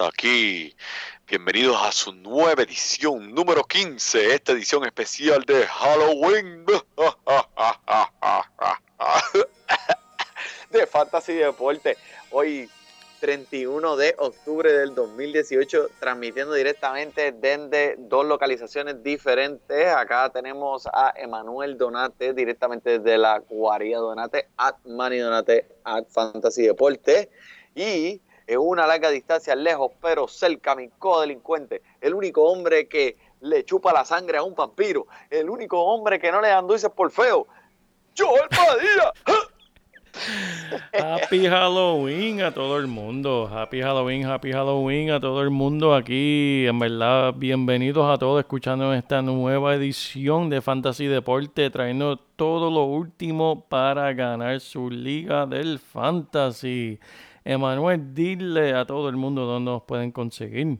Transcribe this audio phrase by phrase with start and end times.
[0.00, 0.74] Aquí.
[1.26, 6.66] Bienvenidos a su nueva edición, número 15, esta edición especial de Halloween
[10.70, 11.96] de Fantasy Deporte.
[12.30, 12.68] Hoy
[13.20, 19.94] 31 de octubre del 2018, transmitiendo directamente desde dos localizaciones diferentes.
[19.94, 26.66] Acá tenemos a Emanuel Donate, directamente desde la Guarida Donate, at Manny Donate, at Fantasy
[26.66, 27.30] Deporte.
[27.74, 33.64] Y en una larga distancia, lejos pero cerca, mi codelincuente, el único hombre que le
[33.64, 37.10] chupa la sangre a un vampiro, el único hombre que no le dan dulces por
[37.10, 37.46] feo,
[38.16, 39.12] Joel Padilla.
[40.92, 43.50] Happy Halloween a todo el mundo.
[43.52, 46.64] Happy Halloween, happy Halloween a todo el mundo aquí.
[46.66, 52.84] En verdad, bienvenidos a todos escuchando esta nueva edición de Fantasy Deporte, trayendo todo lo
[52.84, 56.98] último para ganar su liga del Fantasy.
[57.48, 60.78] Emanuel, dile a todo el mundo dónde nos pueden conseguir.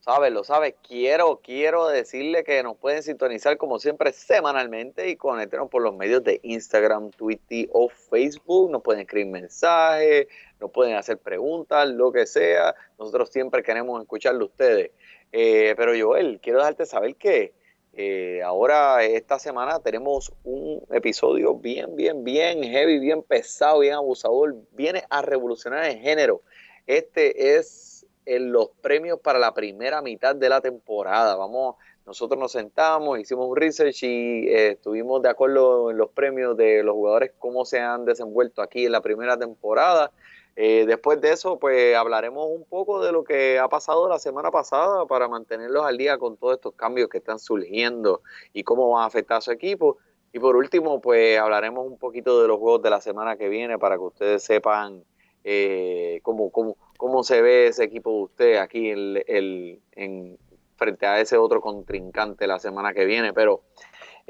[0.00, 0.74] Sabes, lo sabes.
[0.86, 6.22] Quiero, quiero decirle que nos pueden sintonizar como siempre semanalmente y conectarnos por los medios
[6.24, 8.70] de Instagram, Twitter o Facebook.
[8.70, 10.26] Nos pueden escribir mensajes,
[10.60, 12.74] nos pueden hacer preguntas, lo que sea.
[12.98, 14.90] Nosotros siempre queremos escucharlo ustedes.
[15.32, 17.54] Eh, pero Joel, quiero dejarte saber que
[18.00, 24.54] eh, ahora, esta semana, tenemos un episodio bien, bien, bien heavy, bien pesado, bien abusador.
[24.70, 26.42] Viene a revolucionar el género.
[26.86, 31.34] Este es en los premios para la primera mitad de la temporada.
[31.34, 31.74] Vamos,
[32.06, 36.84] nosotros nos sentamos, hicimos un research y eh, estuvimos de acuerdo en los premios de
[36.84, 40.12] los jugadores, cómo se han desenvuelto aquí en la primera temporada.
[40.60, 44.50] Eh, después de eso, pues hablaremos un poco de lo que ha pasado la semana
[44.50, 49.04] pasada para mantenerlos al día con todos estos cambios que están surgiendo y cómo van
[49.04, 49.98] a afectar a su equipo.
[50.32, 53.78] Y por último, pues hablaremos un poquito de los juegos de la semana que viene
[53.78, 55.04] para que ustedes sepan
[55.44, 60.38] eh, cómo, cómo, cómo se ve ese equipo de usted aquí en, en,
[60.74, 63.32] frente a ese otro contrincante la semana que viene.
[63.32, 63.62] Pero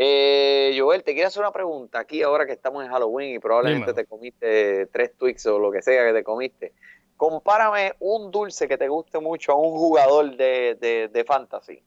[0.00, 3.92] eh, Joel, te quiero hacer una pregunta aquí ahora que estamos en Halloween y probablemente
[3.92, 6.72] te comiste tres Twix o lo que sea que te comiste.
[7.16, 11.82] Compárame un dulce que te guste mucho a un jugador de, de, fantasy.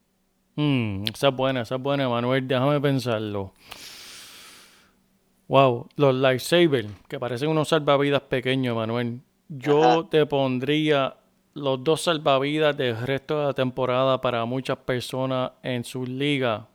[0.55, 2.45] Mm, esa es buena, esa es buena, Manuel.
[2.45, 3.53] Déjame pensarlo.
[5.47, 9.21] Wow, los lightsabers, que parecen unos salvavidas pequeños, Manuel.
[9.47, 11.15] Yo te pondría
[11.53, 16.67] los dos salvavidas del resto de la temporada para muchas personas en su liga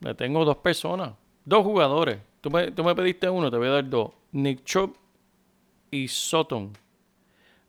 [0.00, 1.12] le tengo dos personas,
[1.44, 2.18] dos jugadores.
[2.40, 4.10] Tú me, tú me pediste uno, te voy a dar dos.
[4.32, 4.96] Nick Chop
[5.90, 6.72] y Sutton.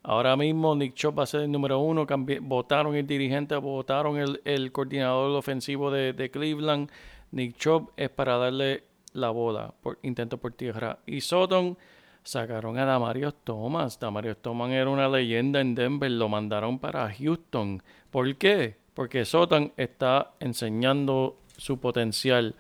[0.04, 2.06] Ahora mismo Nick Chop va a ser el número uno.
[2.42, 6.90] votaron el dirigente, votaron el, el coordinador ofensivo de, de, Cleveland.
[7.32, 8.84] Nick Chop es para darle
[9.14, 11.00] la bola, por intento por tierra.
[11.06, 11.78] Y Sutton
[12.24, 14.00] sacaron a Damarios Thomas.
[14.00, 16.12] Damarios Thomas era una leyenda en Denver.
[16.12, 17.82] Lo mandaron para Houston.
[18.10, 18.78] ¿Por qué?
[18.94, 22.56] Porque Sutton está enseñando su potencial.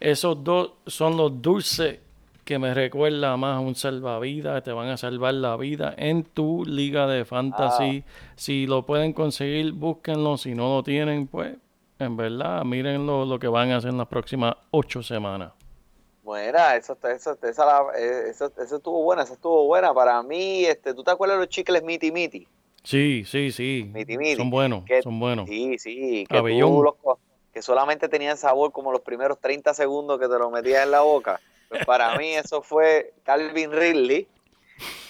[0.00, 1.98] Esos dos son los dulces
[2.44, 6.64] que me recuerda más a un salvavidas, te van a salvar la vida en tu
[6.64, 8.04] liga de fantasy.
[8.06, 8.32] Ah.
[8.36, 10.36] Si lo pueden conseguir, búsquenlo.
[10.36, 11.54] Si no lo tienen, pues
[11.98, 15.52] en verdad, mírenlo lo que van a hacer en las próximas ocho semanas.
[16.24, 17.92] Bueno, eso, eso, eso,
[18.32, 19.92] eso, estuvo buena, eso estuvo buena.
[19.92, 22.46] Para mí, este, ¿tú te acuerdas de los chicles Miti Miti?
[22.84, 23.92] Sí, sí, sí.
[24.36, 25.48] Son buenos, son buenos.
[25.48, 26.26] Sí, sí.
[26.28, 26.40] Que
[27.62, 31.02] que solamente tenían sabor como los primeros 30 segundos que te lo metías en la
[31.02, 31.40] boca.
[31.68, 34.26] Pues para mí eso fue Calvin Ridley,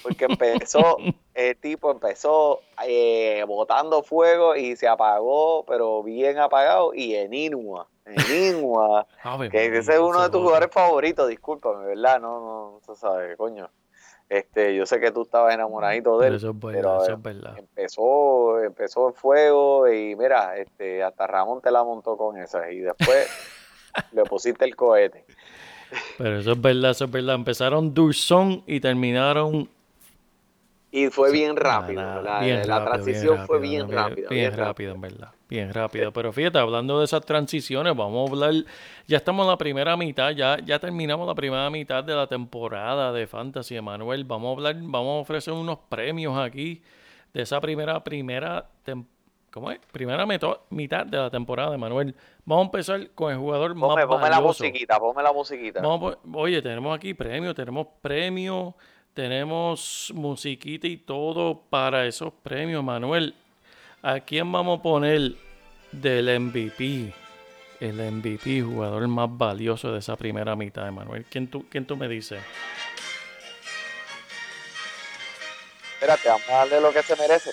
[0.03, 0.99] porque empezó,
[1.35, 7.89] el tipo empezó eh, botando fuego y se apagó, pero bien apagado, y en Inua,
[8.05, 9.07] en Inua,
[9.51, 12.21] que ese es uno de tus jugadores favoritos, discúlpame, ¿verdad?
[12.21, 13.71] No, no, tú sabes, coño.
[14.33, 16.35] Este, yo sé que tú estabas enamoradito de él.
[16.37, 17.59] Eso es pero verdad, eso eh, es verdad.
[17.59, 22.79] empezó, empezó el fuego y mira, este, hasta Ramón te la montó con esa y
[22.79, 23.29] después
[24.13, 25.27] le pusiste el cohete.
[26.17, 27.35] Pero eso es verdad, eso es verdad.
[27.35, 29.69] Empezaron dulzón y terminaron
[30.95, 32.03] Y fue bien rápido.
[32.03, 34.29] nada, la, bien la rápido, transición fue bien bien, rápida.
[34.29, 35.29] Bien, rápido, en verdad.
[35.49, 36.13] Bien rápido.
[36.13, 38.53] Pero fíjate, hablando de esas transiciones, vamos a hablar.
[39.07, 43.11] Ya estamos en la primera mitad, ya, ya terminamos la primera mitad de la temporada
[43.11, 44.25] de Fantasy, Emanuel.
[44.25, 46.83] Vamos a hablar, vamos a ofrecer unos premios aquí
[47.33, 49.07] de esa primera, primera tem-
[49.51, 49.81] ¿Cómo es?
[49.93, 52.15] Primera meto- mitad de la temporada, Emanuel.
[52.45, 55.81] Vamos a empezar con el jugador más Ponme, ponme la musiquita, ponme la musiquita.
[55.83, 58.75] Vamos oye, tenemos aquí premios, tenemos premios,
[59.15, 63.35] tenemos musiquita y todo para esos premios, Manuel.
[64.03, 65.33] ¿A quién vamos a poner
[65.93, 67.13] del MVP?
[67.81, 71.25] El MVP, jugador más valioso de esa primera mitad, Manuel.
[71.29, 72.41] ¿Quién tú, quién tú me dices?
[75.95, 77.51] Espérate, vamos a darle lo que se merece.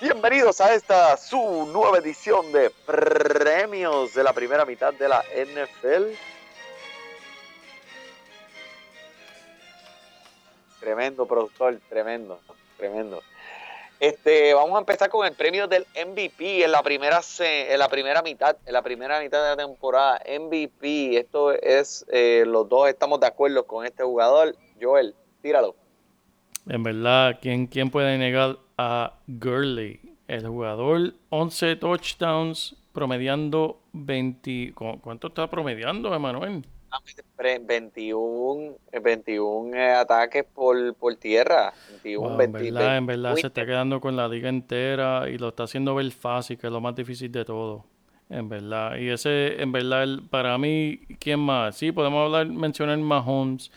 [0.00, 6.35] Bienvenidos a esta su nueva edición de premios de la primera mitad de la NFL.
[10.86, 12.38] Tremendo productor, tremendo,
[12.76, 13.20] tremendo.
[13.98, 18.22] Este, vamos a empezar con el premio del MVP en la primera en la primera
[18.22, 20.20] mitad, en la primera mitad de la temporada.
[20.38, 24.54] MVP, esto es eh, los dos estamos de acuerdo con este jugador.
[24.80, 25.12] Joel,
[25.42, 25.74] tíralo.
[26.68, 29.98] En verdad, ¿quién, quién puede negar a Gurley?
[30.28, 34.72] El jugador, 11 touchdowns, promediando 20...
[34.72, 36.64] ¿cu- ¿Cuánto está promediando, Emanuel?
[37.36, 41.74] Pre- 21, eh, 21 eh, ataques por, por tierra.
[41.88, 43.46] 21, Wow, en 20, verdad, en verdad se 20.
[43.48, 46.80] está quedando con la liga entera y lo está haciendo ver fácil, que es lo
[46.80, 47.84] más difícil de todo.
[48.28, 48.96] En verdad.
[48.96, 51.76] Y ese, en verdad, el- para mí, ¿quién más?
[51.76, 53.70] Sí, podemos hablar, mencionar Mahomes,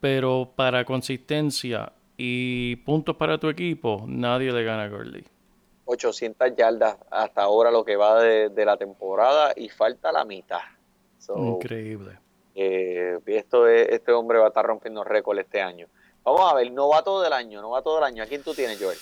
[0.00, 5.24] pero para consistencia y puntos para tu equipo, nadie le gana a Gurley.
[5.86, 10.60] 800 yardas hasta ahora lo que va de, de la temporada y falta la mitad.
[11.18, 12.18] So, Increíble.
[12.58, 15.86] Eh, esto es- este hombre va a estar rompiendo récord este año.
[16.24, 18.22] Vamos a ver, novato del año, novato del año.
[18.22, 18.98] ¿A quién tú tienes, Joel?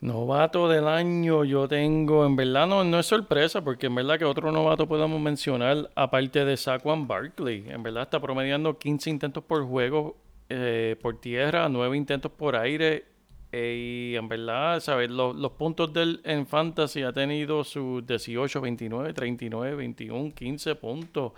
[0.00, 4.24] Novato del año yo tengo, en verdad no, no es sorpresa, porque en verdad que
[4.24, 9.62] otro novato podemos mencionar, aparte de Saquon Barkley, en verdad está promediando 15 intentos por
[9.66, 10.16] juego
[10.48, 13.04] eh, por tierra, 9 intentos por aire,
[13.52, 15.10] eh, y en verdad, ¿sabes?
[15.10, 21.32] Los, los puntos del en Fantasy ha tenido sus 18, 29, 39, 21, 15 puntos.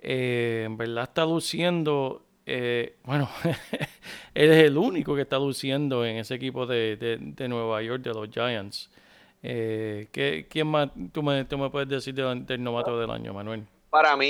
[0.00, 3.28] Eh, en verdad está luciendo, eh, bueno,
[4.34, 7.18] él es el único que está luciendo en ese equipo de, de-
[7.48, 8.90] Nueva York, de los Giants.
[9.42, 13.32] Eh, ¿qué- ¿Quién más tú me, tú me puedes decir del, del novato del año,
[13.34, 13.64] Manuel?
[13.90, 14.26] Para mí,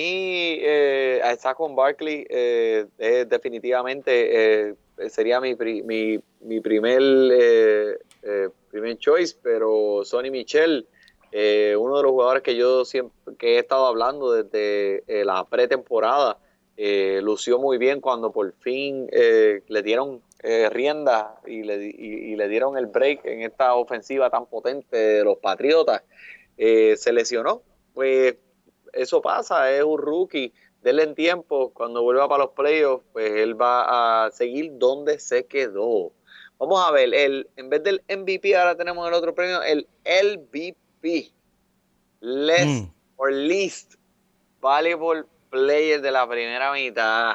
[0.61, 4.75] eh, a con Barkley eh, es definitivamente eh,
[5.09, 10.87] sería mi, pri- mi, mi primer, eh, eh, primer choice, pero Sonny Michel,
[11.33, 15.45] eh, uno de los jugadores que yo siempre que he estado hablando desde eh, la
[15.45, 16.39] pretemporada,
[16.77, 20.23] eh, lució muy bien cuando por fin le dieron
[20.71, 25.25] rienda y le, y- y le dieron el break en esta ofensiva tan potente de
[25.25, 26.03] los Patriotas.
[26.57, 27.63] Se lesionó,
[27.95, 28.37] pues
[28.93, 30.53] eso pasa, es un rookie,
[30.83, 35.47] denle en tiempo, cuando vuelva para los playoffs, pues él va a seguir donde se
[35.47, 36.13] quedó.
[36.59, 40.77] Vamos a ver, el, en vez del MVP ahora tenemos el otro premio, el LVP,
[42.21, 42.91] Less Mm.
[43.17, 43.95] or Least
[44.61, 47.35] Valuable Player de la primera mitad.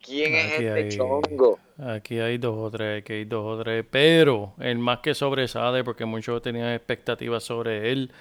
[0.00, 1.58] ¿Quién es este hay- chongo?
[1.78, 5.82] Aquí hay dos o tres, aquí hay dos o tres, pero el más que sobresale,
[5.84, 8.12] porque muchos tenían expectativas sobre él,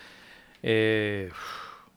[0.63, 1.29] eh,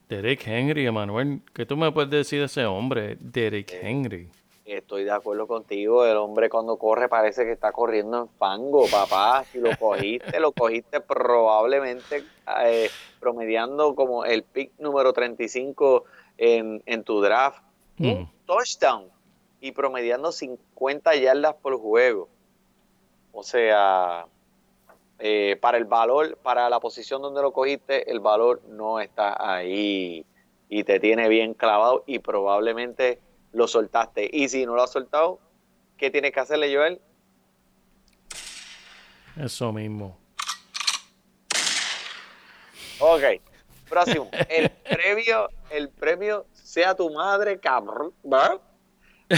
[0.08, 1.40] Derek Henry, Emanuel.
[1.54, 4.28] ¿Qué tú me puedes decir de ese hombre, Derek Henry?
[4.64, 9.44] Estoy de acuerdo contigo, el hombre cuando corre parece que está corriendo en fango, papá.
[9.44, 12.24] Si lo cogiste, lo cogiste probablemente
[12.64, 12.88] eh,
[13.20, 16.04] promediando como el pick número 35
[16.38, 17.62] en, en tu draft.
[17.98, 18.06] Mm.
[18.06, 19.08] Un touchdown
[19.60, 22.30] y promediando 50 yardas por juego.
[23.32, 24.26] O sea,
[25.18, 30.24] eh, para el valor, para la posición donde lo cogiste, el valor no está ahí
[30.68, 33.20] y te tiene bien clavado y probablemente
[33.54, 34.28] lo soltaste.
[34.32, 35.40] Y si no lo has soltado,
[35.96, 37.00] ¿qué tienes que hacerle, Joel?
[39.40, 40.18] Eso mismo.
[43.00, 43.22] Ok,
[43.88, 44.30] próximo.
[44.48, 48.12] El premio, el premio sea tu madre, cabrón.
[48.30, 48.60] ¿va?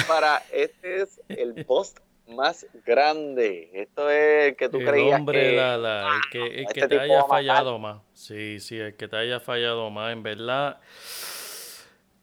[0.06, 3.70] Para este es el post más grande.
[3.72, 6.80] Esto es el que tú el creías hombre, que la- la- el que, el este
[6.80, 8.02] que te haya fallado más.
[8.12, 10.80] Sí, sí, el que te haya fallado más, en verdad.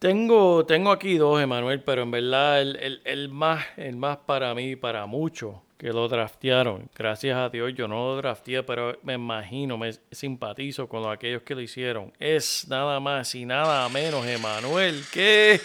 [0.04, 4.76] Tengo, tengo aquí dos, Emanuel, pero en verdad el, el, más, el más para mí,
[4.76, 9.78] para muchos que lo draftearon, gracias a Dios yo no lo drafteé, pero me imagino,
[9.78, 12.12] me simpatizo con aquellos que lo hicieron.
[12.20, 15.62] Es nada más y nada menos, Emanuel, que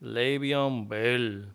[0.00, 1.48] Le'Veon Bell.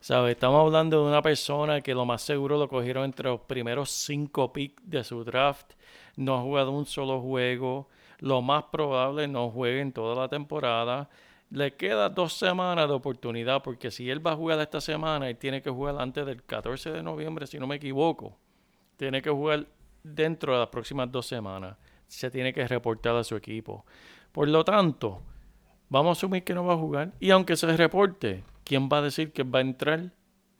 [0.00, 0.32] ¿Sabes?
[0.32, 4.52] Estamos hablando de una persona que lo más seguro lo cogieron entre los primeros cinco
[4.52, 5.72] picks de su draft.
[6.16, 7.88] No ha jugado un solo juego
[8.20, 11.08] lo más probable no juegue en toda la temporada.
[11.50, 15.36] Le queda dos semanas de oportunidad porque si él va a jugar esta semana, él
[15.36, 18.36] tiene que jugar antes del 14 de noviembre, si no me equivoco.
[18.96, 19.66] Tiene que jugar
[20.02, 21.76] dentro de las próximas dos semanas.
[22.06, 23.84] Se tiene que reportar a su equipo.
[24.32, 25.22] Por lo tanto,
[25.88, 27.12] vamos a asumir que no va a jugar.
[27.18, 30.12] Y aunque se reporte, ¿quién va a decir que va a entrar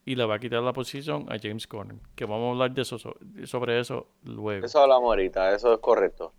[0.05, 1.97] y le va a quitar la posición a James Conner?
[2.17, 2.99] Que vamos a hablar de eso,
[3.45, 4.67] sobre eso luego.
[4.67, 6.33] Eso hablamos ahorita, eso es correcto.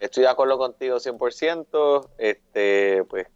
[0.00, 2.10] Estoy de acuerdo contigo 100%.
[2.18, 3.26] Este, pues,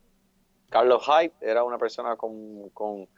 [0.71, 3.09] Carlos Hyde era una persona con,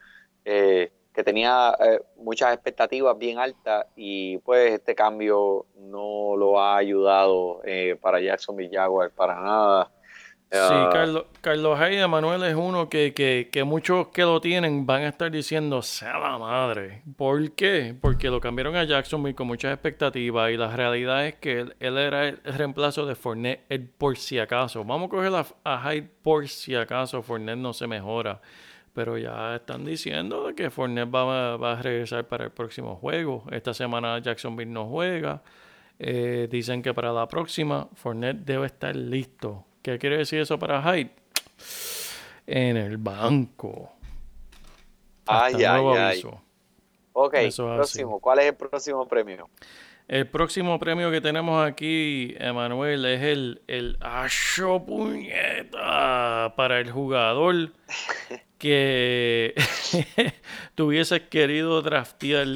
[0.45, 6.79] eh, que tenía eh, muchas expectativas bien altas y pues este cambio no lo ha
[6.79, 9.91] ayudado eh, para Jacksonville Jaguars para nada.
[10.53, 10.91] Sí, ah.
[10.93, 15.09] Carlos, Carlos Hayes Manuel es uno que, que, que, muchos que lo tienen van a
[15.09, 17.01] estar diciendo, sea la madre.
[17.17, 17.97] ¿Por qué?
[17.99, 22.29] Porque lo cambiaron a Jacksonville con muchas expectativas y la realidad es que él, era
[22.29, 23.63] el reemplazo de Fournette
[23.97, 24.85] por si acaso.
[24.85, 28.43] Vamos a coger a, a Hyde por si acaso Fournette no se mejora.
[28.93, 33.45] Pero ya están diciendo que Fournette va, va, a regresar para el próximo juego.
[33.51, 35.43] Esta semana Jacksonville no juega.
[35.99, 40.81] Eh, dicen que para la próxima Fournette debe estar listo ¿Qué quiere decir eso para
[40.81, 41.11] Hyde?
[42.47, 43.93] En el banco.
[45.27, 46.23] ay, ay, ay.
[47.13, 48.21] Ok, próximo.
[48.21, 49.49] ¿Cuál es el próximo premio?
[50.09, 57.73] El próximo premio que tenemos aquí, Emanuel, es el, el Asho Puñeta para el jugador
[58.59, 59.55] que
[60.75, 62.47] tuvieses querido draftear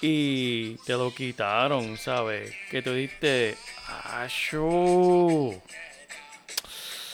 [0.00, 2.52] y te lo quitaron, ¿sabes?
[2.70, 3.56] Que tú diste
[4.04, 5.50] Asho.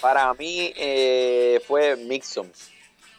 [0.00, 2.50] Para mí eh, fue Mixon.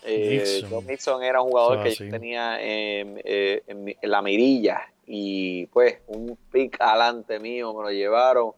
[0.04, 1.24] Eh, Mixon.
[1.24, 7.40] era un jugador que yo tenía eh, en, la mirilla y pues un pick adelante
[7.40, 8.52] mío me lo llevaron.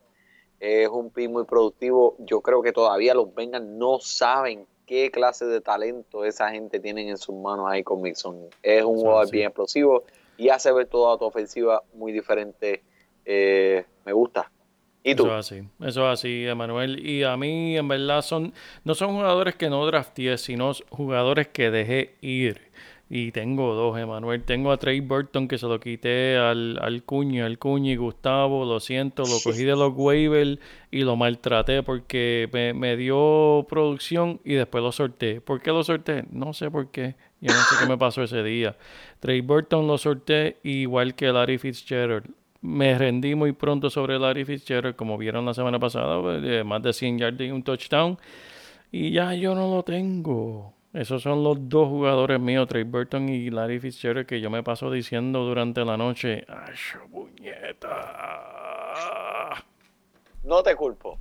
[0.59, 2.15] Es un pick muy productivo.
[2.19, 7.09] Yo creo que todavía los vengan no saben qué clase de talento esa gente tiene
[7.09, 8.49] en sus manos ahí con Mixon.
[8.61, 10.03] Es un jugador bien explosivo
[10.37, 12.83] y hace ver toda tu ofensiva muy diferente.
[13.25, 14.51] Eh, me gusta.
[15.03, 17.05] Eso es así, eso es así, Emanuel.
[17.05, 18.53] Y a mí, en verdad, son
[18.83, 22.71] no son jugadores que no drafteé, sino jugadores que dejé ir.
[23.13, 24.43] Y tengo dos, Emanuel.
[24.43, 28.63] Tengo a Trey Burton que se lo quité al, al Cuño, al Cuño y Gustavo.
[28.63, 30.59] Lo siento, lo cogí de los waivers
[30.91, 35.41] y lo maltraté porque me, me, dio producción y después lo sorté.
[35.41, 36.23] ¿Por qué lo sorté?
[36.31, 37.15] No sé por qué.
[37.41, 38.77] Yo no sé qué me pasó ese día.
[39.19, 44.95] Trey Burton lo sorté igual que Larry Fitzgerald me rendí muy pronto sobre Larry Fitzgerald,
[44.95, 48.17] como vieron la semana pasada, pues, más de 100 yards y un touchdown.
[48.91, 50.73] Y ya yo no lo tengo.
[50.93, 54.91] Esos son los dos jugadores míos, Trey Burton y Larry Fitzgerald, que yo me paso
[54.91, 56.45] diciendo durante la noche.
[56.47, 56.75] ¡Ay,
[57.09, 57.93] puñeta!
[60.43, 61.17] No te culpo.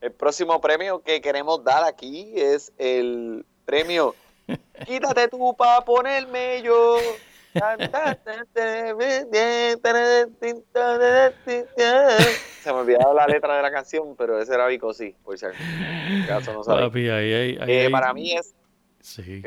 [0.00, 4.14] El próximo premio que queremos dar aquí es el premio
[4.86, 6.98] Quítate tú para ponerme yo.
[12.62, 15.46] Se me olvidaba la letra de la canción, pero ese era Vico sí, por si
[16.24, 16.90] acaso no sabes.
[16.94, 18.54] Eh, para mí es.
[19.00, 19.42] Sí.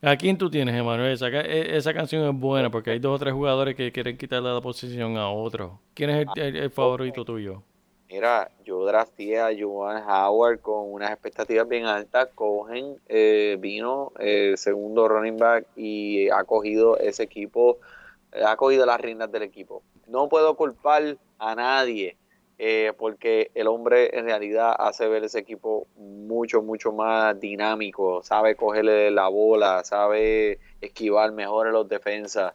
[0.00, 1.12] ¿A quién tú tienes, Emanuel?
[1.12, 4.52] Esa, e, esa, canción es buena porque hay dos o tres jugadores que quieren quitarle
[4.54, 5.80] la posición a otro.
[5.94, 7.64] ¿Quién es el favorito tuyo?
[8.10, 12.30] Mira, yo drafté a Joan Howard con unas expectativas bien altas.
[12.34, 17.78] Cogen eh, vino eh, segundo running back y ha cogido ese equipo,
[18.32, 19.82] ha cogido las riendas del equipo.
[20.06, 22.16] No puedo culpar a nadie
[22.56, 28.22] eh, porque el hombre en realidad hace ver ese equipo mucho, mucho más dinámico.
[28.22, 32.54] Sabe cogerle la bola, sabe esquivar mejor en los defensas.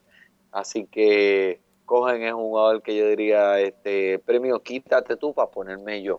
[0.52, 1.60] Así que
[1.94, 6.18] Cohen es un jugador que yo diría, este premio quítate tú para ponerme yo.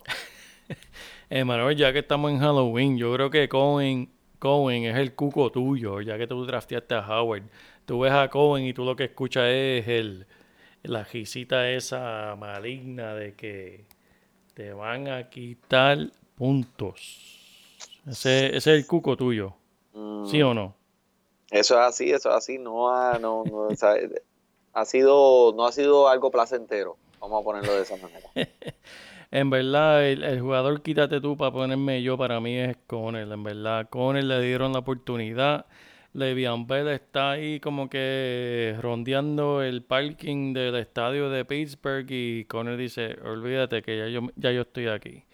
[1.29, 6.01] Emanuel, ya que estamos en Halloween, yo creo que Cohen, Cohen es el cuco tuyo,
[6.01, 7.43] ya que tú drafteaste a Howard.
[7.87, 10.29] Tú ves a Cohen y tú lo que escuchas es el,
[10.85, 13.87] la gisita esa maligna de que
[14.55, 15.99] te van a quitar
[16.37, 17.75] puntos.
[18.07, 19.55] Ese, ese es el cuco tuyo.
[20.31, 20.77] ¿Sí o no?
[21.51, 22.59] Eso es así, eso es así.
[22.59, 23.71] No, no, no
[24.75, 28.29] ha sido, no ha sido algo placentero, vamos a ponerlo de esa manera.
[29.31, 33.27] En verdad, el, jugador quítate tú para ponerme yo, para mí es Conner.
[33.33, 35.67] En verdad, Conner le dieron la oportunidad.
[36.13, 42.77] Le'Veon Bell está ahí como que rondeando el parking del estadio de Pittsburgh y Conner
[42.77, 45.25] dice, olvídate que ya yo, ya yo estoy aquí.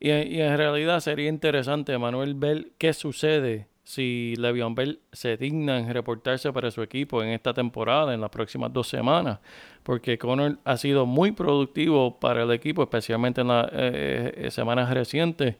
[0.00, 5.78] Y, y en realidad sería interesante, Manuel, ver qué sucede si Le'Veon Bell se digna
[5.78, 9.38] en reportarse para su equipo en esta temporada, en las próximas dos semanas,
[9.84, 14.92] porque Connor ha sido muy productivo para el equipo, especialmente en las eh, eh, semanas
[14.92, 15.54] recientes.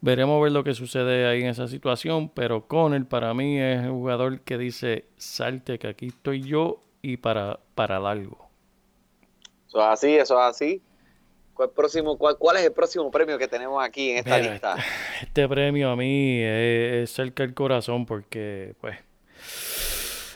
[0.00, 3.98] Veremos ver lo que sucede ahí en esa situación, pero Connor para mí es un
[3.98, 8.50] jugador que dice, salte que aquí estoy yo y para, para largo.
[9.66, 10.82] Eso es así, eso es así.
[11.54, 14.74] ¿Cuál, próximo, cuál, cuál, es el próximo premio que tenemos aquí en esta lista?
[14.74, 18.98] Este, este, premio a mí es, cerca del corazón porque, pues,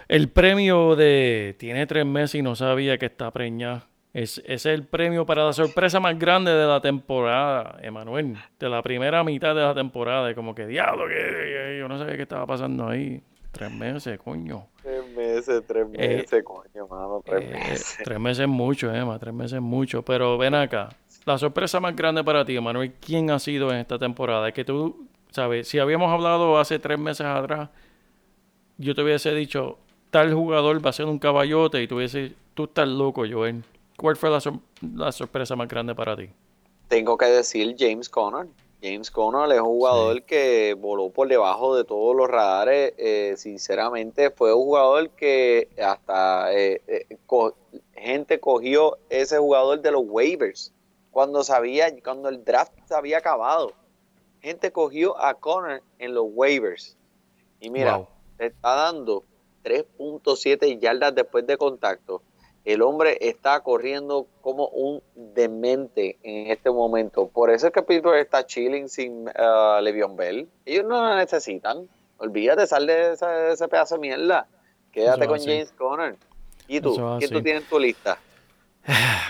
[0.09, 3.89] el premio de tiene tres meses y no sabía que está preñada.
[4.15, 8.37] Es, es el premio para la sorpresa más grande de la temporada, Emanuel.
[8.59, 10.35] De la primera mitad de la temporada.
[10.35, 13.23] Como que, diablo, que yo no sabía qué estaba pasando ahí.
[13.53, 14.67] Tres meses, coño.
[14.83, 17.99] Tres meses, tres eh, meses, coño, mano, tres eh, meses.
[18.05, 20.03] Tres meses es mucho, Emma, tres meses es mucho.
[20.03, 20.91] Pero ven acá,
[21.29, 24.49] la sorpresa más grande para ti, Manuel, ¿quién ha sido en esta temporada?
[24.49, 27.69] Es que tú, sabes, si habíamos hablado hace tres meses atrás,
[28.79, 29.77] yo te hubiese dicho,
[30.11, 33.63] tal jugador va a ser un caballote y tú hubiese, tú estás loco, Joel.
[33.99, 36.31] ¿Cuál fue la, sorpresa más grande para ti?
[36.89, 38.47] Tengo que decir James Conner.
[38.83, 42.95] James Conner es un jugador que voló por debajo de todos los radares.
[42.97, 47.07] Eh, sinceramente, fue un jugador que hasta eh, eh,
[47.97, 50.73] gente cogió ese jugador de los waivers
[51.11, 53.73] cuando sabía, cuando el draft se había acabado.
[54.41, 56.97] Gente cogió a Connor en los waivers.
[57.61, 58.07] Y mira,
[58.39, 59.25] le está dando
[59.65, 62.23] 3.7 yardas después de contacto.
[62.65, 67.29] El hombre está corriendo como un demente en este momento.
[67.29, 70.49] Por eso es que Pittsburgh está chilling sin uh, Le'Veon Bell.
[70.67, 71.89] Ellos no lo necesitan.
[72.19, 74.47] Olvídate, sal de ese, pedazo de mierda.
[74.93, 76.17] Quédate con James Conner.
[76.67, 76.95] ¿Y tú?
[77.19, 78.19] ¿Quién tú tienes en tu lista?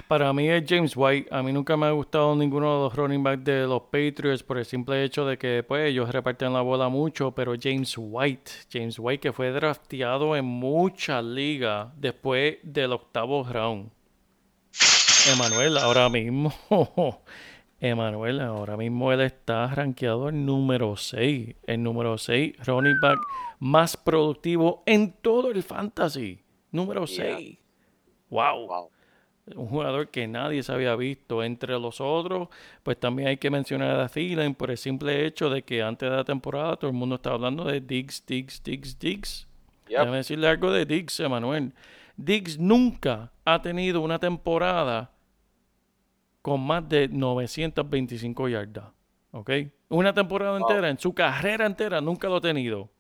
[0.09, 1.29] Para mí es James White.
[1.35, 4.59] A mí nunca me ha gustado ninguno de los running backs de los Patriots por
[4.59, 8.99] el simple hecho de que pues ellos reparten la bola mucho, pero James White, James
[8.99, 13.91] White que fue drafteado en muchas ligas después del octavo round.
[15.33, 16.53] Emanuel, ahora mismo,
[17.81, 23.19] Emanuel, ahora mismo él está rankeado en número 6, el número 6 running back
[23.59, 26.45] más productivo en todo el fantasy.
[26.71, 27.59] Número 6.
[28.31, 28.67] Wow.
[28.69, 28.91] wow
[29.57, 31.43] un jugador que nadie se había visto.
[31.43, 32.49] Entre los otros,
[32.83, 36.17] pues también hay que mencionar a Thielen por el simple hecho de que antes de
[36.17, 39.47] la temporada todo el mundo estaba hablando de Diggs, Diggs, Diggs, Diggs.
[39.89, 41.73] Déjame decirle algo de Diggs, Emanuel.
[42.17, 45.11] Diggs nunca ha tenido una temporada
[46.43, 48.87] con más de 925 yardas.
[49.31, 49.51] ¿Ok?
[49.91, 52.91] Una temporada entera, en su carrera entera, nunca lo ha tenido.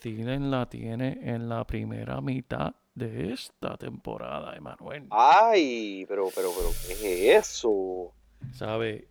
[0.00, 5.06] Thielen la tiene en la primera mitad de esta temporada, Emanuel.
[5.10, 8.12] Ay, pero, pero, pero, ¿qué es eso?
[8.52, 9.06] ¿Sabe?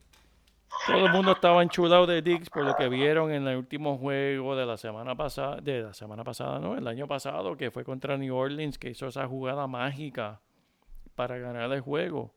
[0.88, 4.56] Todo el mundo estaba enchulado de Dix por lo que vieron en el último juego
[4.56, 8.18] de la semana pasada, de la semana pasada, no, el año pasado, que fue contra
[8.18, 10.42] New Orleans, que hizo esa jugada mágica
[11.14, 12.34] para ganar el juego.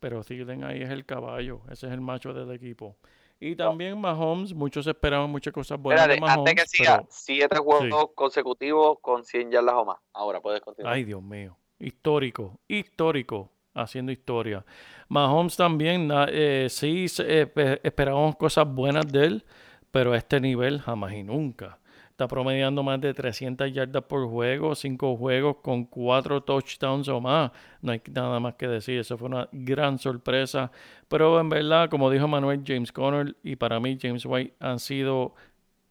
[0.00, 2.96] Pero Thielen ahí es el caballo, ese es el macho del equipo.
[3.40, 6.50] Y también Mahomes, muchos esperaban muchas cosas buenas de Mahomes.
[6.50, 9.98] Antes que siga, siete juegos consecutivos con 100 yardas o más.
[10.12, 10.94] Ahora puedes continuar.
[10.94, 11.56] Ay, Dios mío.
[11.78, 14.64] Histórico, histórico, haciendo historia.
[15.08, 19.44] Mahomes también, eh, sí, eh, esperábamos cosas buenas de él,
[19.92, 21.78] pero a este nivel jamás y nunca.
[22.18, 27.52] Está promediando más de 300 yardas por juego, 5 juegos con 4 touchdowns o más.
[27.80, 28.98] No hay nada más que decir.
[28.98, 30.72] Eso fue una gran sorpresa.
[31.06, 35.36] Pero en verdad, como dijo Manuel, James Conner y para mí James White han sido,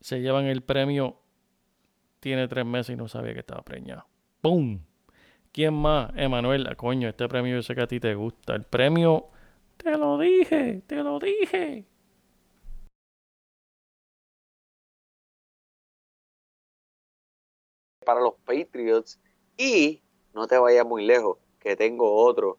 [0.02, 1.16] se llevan el premio.
[2.20, 4.06] Tiene tres meses y no sabía que estaba preñado.
[4.42, 4.82] ¡Pum!
[5.54, 6.12] ¿Quién más?
[6.18, 8.54] Emanuel, coño, este premio yo sé que a ti te gusta.
[8.54, 9.30] El premio,
[9.78, 11.86] te lo dije, te lo dije.
[18.08, 19.20] Para los Patriots.
[19.58, 20.02] Y
[20.34, 22.58] no te vayas muy lejos, que tengo otro.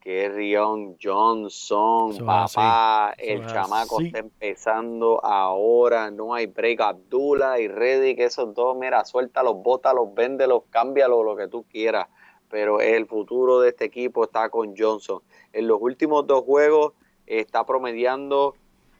[0.00, 3.12] Que es Rion Johnson, papá.
[3.18, 6.12] el chamaco está empezando ahora.
[6.12, 6.80] No hay break.
[6.80, 12.06] Abdullah y Reddy, que esos dos, mira, suéltalos, bótalos, véndelos, cámbialos, lo que tú quieras.
[12.48, 15.20] Pero el futuro de este equipo está con Johnson.
[15.52, 16.92] En los últimos dos juegos
[17.26, 18.54] está promediando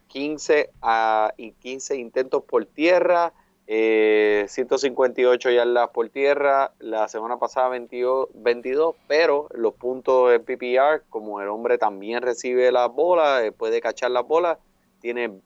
[0.09, 3.33] 15 a, y 15 intentos por tierra
[3.69, 11.03] eh, 158 yardas por tierra, la semana pasada 22, 22, pero los puntos de PPR,
[11.11, 14.59] como el hombre también recibe las bolas, eh, puede cachar las bolas,
[15.01, 15.41] tiene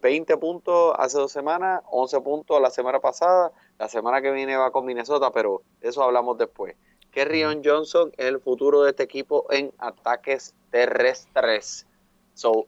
[0.00, 4.70] 20 puntos hace dos semanas, 11 puntos la semana pasada, la semana que viene va
[4.70, 6.76] con Minnesota, pero de eso hablamos después.
[7.10, 11.86] Kerryon Johnson es el futuro de este equipo en ataques terrestres.
[12.34, 12.66] So,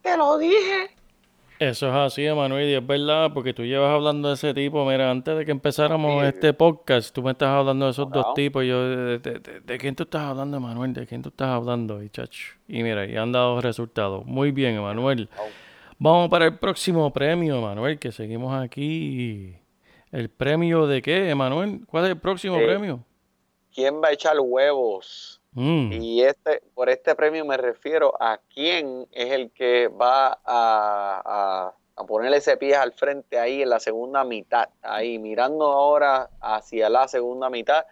[0.00, 1.01] te lo dije.
[1.62, 4.84] Eso es así, Emanuel, y es verdad, porque tú llevas hablando de ese tipo.
[4.84, 8.64] Mira, antes de que empezáramos este podcast, tú me estás hablando de esos dos tipos.
[8.64, 10.92] Yo, de, quién tú estás hablando, Emanuel?
[10.92, 12.02] ¿De quién tú estás hablando?
[12.02, 14.26] Y, chacho, y mira, y han dado resultados.
[14.26, 15.28] Muy bien, Emanuel.
[15.98, 19.56] Vamos para el próximo premio, Emanuel, que seguimos aquí.
[20.10, 21.82] ¿El premio de qué, Emanuel?
[21.86, 23.04] ¿Cuál es el próximo eh, premio?
[23.72, 25.40] ¿Quién va a echar huevos?
[25.52, 25.92] Mm.
[25.92, 32.06] Y este, por este premio me refiero a quién es el que va a, a,
[32.06, 37.06] ponerle ese pie al frente ahí en la segunda mitad, ahí mirando ahora hacia la
[37.06, 37.84] segunda mitad.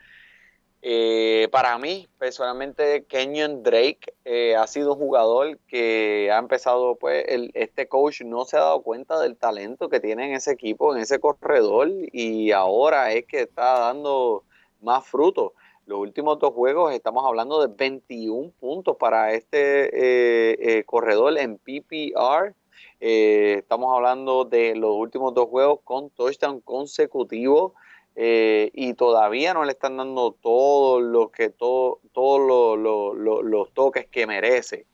[0.83, 7.25] Eh, para mí, personalmente, Kenyon Drake eh, ha sido un jugador que ha empezado, pues,
[7.53, 11.03] este coach no se ha dado cuenta del talento que tiene en ese equipo, en
[11.03, 14.45] ese corredor, y ahora es que está dando
[14.81, 15.53] más frutos.
[15.87, 21.59] Los últimos dos juegos estamos hablando de 21 puntos para este eh, eh, corredor en
[21.59, 22.55] PPR.
[23.01, 27.75] Eh, estamos hablando de los últimos dos juegos con touchdown consecutivo
[28.15, 34.85] y todavía no le están dando todos lo que todo, todos los toques que merece.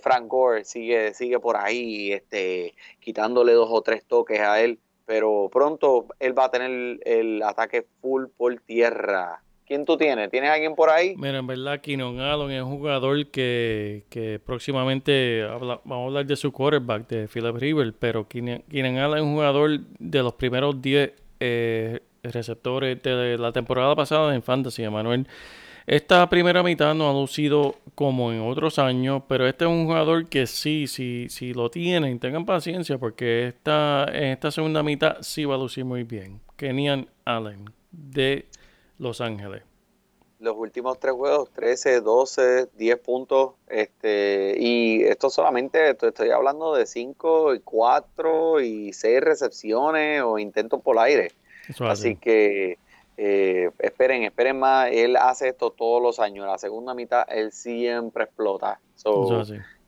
[0.00, 5.48] Frank Gore sigue, sigue por ahí, este, quitándole dos o tres toques a él, pero
[5.52, 9.40] pronto él va a tener el ataque full por tierra.
[9.70, 10.28] ¿Quién tú tienes?
[10.32, 11.14] ¿Tienes alguien por ahí?
[11.16, 16.50] Mira, en verdad, Keenan Allen es un jugador que, próximamente vamos a hablar de su
[16.50, 22.00] quarterback, de Philip River, pero Keenan, Allen es un jugador de los primeros 10 eh,
[22.24, 25.28] receptores de la temporada pasada en Fantasy, Emanuel.
[25.86, 30.28] Esta primera mitad no ha lucido como en otros años, pero este es un jugador
[30.28, 35.54] que sí, sí, sí lo tienen, tengan paciencia porque esta, esta segunda mitad sí va
[35.54, 36.40] a lucir muy bien.
[36.56, 38.46] Keenan Allen de
[39.00, 39.62] los Ángeles.
[40.38, 43.52] Los últimos tres juegos, 13, 12, 10 puntos.
[43.68, 50.80] Este, y esto solamente estoy hablando de 5 y 4 y 6 recepciones o intentos
[50.80, 51.32] por aire.
[51.80, 52.16] así.
[52.16, 52.78] que
[53.16, 54.88] eh, esperen, esperen más.
[54.92, 56.46] Él hace esto todos los años.
[56.46, 58.80] La segunda mitad, él siempre explota.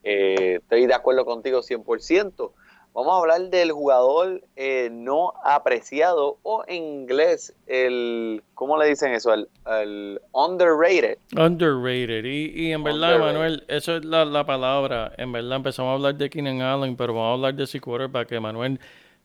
[0.05, 2.51] Eh, estoy de acuerdo contigo 100%.
[2.94, 9.14] Vamos a hablar del jugador eh, no apreciado o en inglés el, ¿cómo le dicen
[9.14, 9.33] eso?
[9.33, 11.16] El, underrated.
[11.35, 12.24] Underrated.
[12.24, 15.12] Y, en verdad, Manuel, eso es la, palabra.
[15.16, 18.31] En verdad empezamos a hablar de Keenan Allen, pero vamos a hablar de ese quarterback,
[18.38, 18.78] Manuel.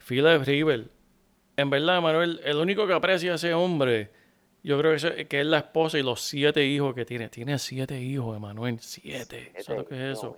[0.07, 0.85] Philip River.
[1.57, 4.11] En verdad, Manuel, el único que aprecia a ese hombre
[4.63, 7.29] yo creo que, que es la esposa y los siete hijos que tiene.
[7.29, 8.79] Tiene siete hijos, Emanuel.
[8.79, 9.53] Siete.
[9.59, 10.35] ¿Sabes lo que es eso?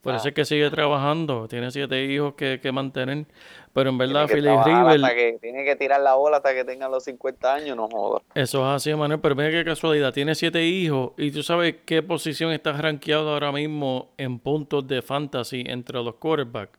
[0.00, 1.46] Por eso es que sigue trabajando.
[1.48, 3.26] Tiene siete hijos que, que mantener.
[3.72, 5.38] Pero en verdad, Philip River.
[5.40, 8.22] tiene que tirar la bola hasta que tenga los 50 años, no jodas.
[8.34, 9.20] Eso es así, Emanuel.
[9.20, 10.12] Pero mira qué casualidad.
[10.12, 11.12] Tiene siete hijos.
[11.18, 16.14] Y tú sabes qué posición está rankeado ahora mismo en puntos de fantasy entre los
[16.14, 16.78] quarterbacks.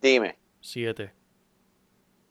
[0.00, 0.36] Dime.
[0.60, 1.12] Siete.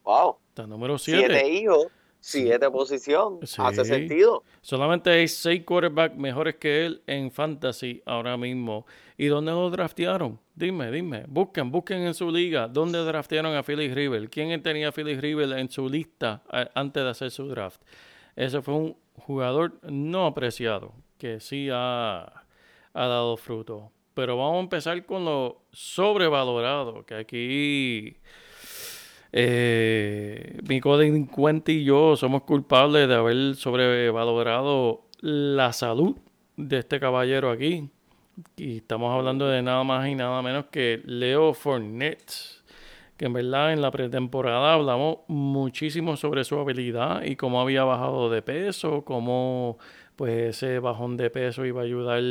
[0.02, 0.36] Wow.
[0.48, 1.26] Está número siete.
[1.28, 1.86] Siete hijos
[2.22, 3.40] siete posición.
[3.42, 4.44] Hace sentido.
[4.60, 8.86] Solamente hay seis quarterbacks mejores que él en fantasy ahora mismo.
[9.18, 10.38] ¿Y dónde lo draftearon?
[10.54, 11.24] Dime, dime.
[11.26, 12.68] Busquen, busquen en su liga.
[12.68, 14.30] ¿Dónde draftearon a Philly River?
[14.30, 16.42] ¿Quién tenía a Philly River en su lista
[16.74, 17.82] antes de hacer su draft?
[18.36, 23.90] Ese fue un jugador no apreciado, que sí ha, ha dado fruto.
[24.14, 28.16] Pero vamos a empezar con lo sobrevalorado, que aquí
[29.32, 36.16] eh, mi codelincuente y yo somos culpables de haber sobrevalorado la salud
[36.56, 37.88] de este caballero aquí.
[38.56, 42.60] Y estamos hablando de nada más y nada menos que Leo Fournette.
[43.16, 48.30] Que en verdad en la pretemporada hablamos muchísimo sobre su habilidad y cómo había bajado
[48.30, 49.78] de peso, cómo
[50.16, 52.22] pues ese bajón de peso iba a ayudar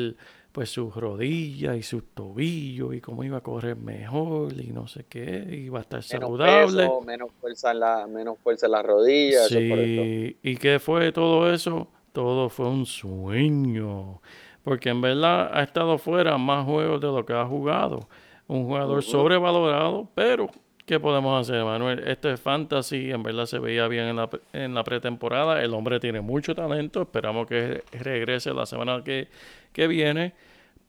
[0.51, 5.05] pues sus rodillas y sus tobillos y cómo iba a correr mejor y no sé
[5.07, 6.89] qué, iba a estar saludable.
[7.05, 9.47] menos fuerza en la, menos fuerza en las rodillas.
[9.47, 11.87] Sí, ¿y qué fue todo eso?
[12.11, 14.21] Todo fue un sueño,
[14.63, 18.09] porque en verdad ha estado fuera más juegos de lo que ha jugado.
[18.47, 20.49] Un jugador sobrevalorado, pero
[20.85, 22.05] ¿qué podemos hacer, Manuel?
[22.05, 25.63] Esto es fantasy, en verdad se veía bien en la, en la pretemporada.
[25.63, 29.29] El hombre tiene mucho talento, esperamos que regrese la semana que
[29.73, 30.34] que viene.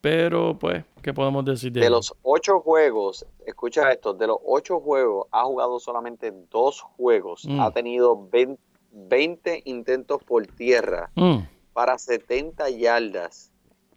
[0.00, 3.24] Pero, pues, ¿qué podemos decir de, de los ocho juegos?
[3.46, 7.44] Escucha esto, de los ocho juegos ha jugado solamente dos juegos.
[7.46, 7.60] Mm.
[7.60, 11.38] Ha tenido 20, 20 intentos por tierra Mm,
[11.72, 13.52] para 70 yardas.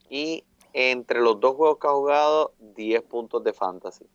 [0.10, 4.06] Y entre los dos juegos que ha jugado, 10 puntos de fantasy.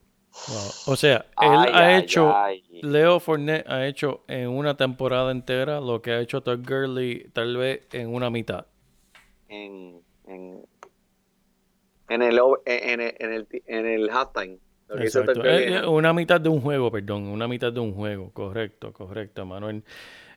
[0.46, 0.70] wow.
[0.86, 2.62] O sea, él Ay, ha ay, hecho, ay.
[2.82, 7.56] Leo Fournette ha hecho en una temporada entera lo que ha hecho Todd Gurley tal
[7.56, 8.66] vez en una mitad.
[9.48, 10.64] En, en,
[12.08, 14.58] en el, en, el, en, el, en el halftime.
[14.98, 15.44] Exacto.
[15.44, 19.46] Eh, eh, una mitad de un juego, perdón, una mitad de un juego, correcto, correcto,
[19.46, 19.84] Manuel.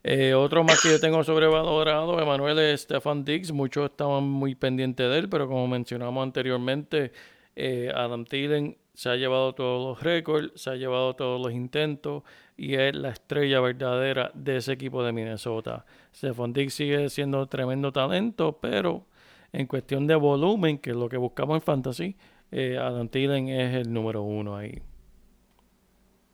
[0.03, 3.51] Eh, otro más que yo tengo sobrevalorado, Emanuel, es Stefan Diggs.
[3.51, 7.13] Muchos estaban muy pendientes de él, pero como mencionamos anteriormente,
[7.55, 12.23] eh, Adam Thielen se ha llevado todos los récords, se ha llevado todos los intentos
[12.57, 15.85] y es la estrella verdadera de ese equipo de Minnesota.
[16.13, 19.05] Stefan Diggs sigue siendo tremendo talento, pero
[19.53, 22.17] en cuestión de volumen, que es lo que buscamos en Fantasy,
[22.51, 24.81] eh, Adam Thielen es el número uno ahí.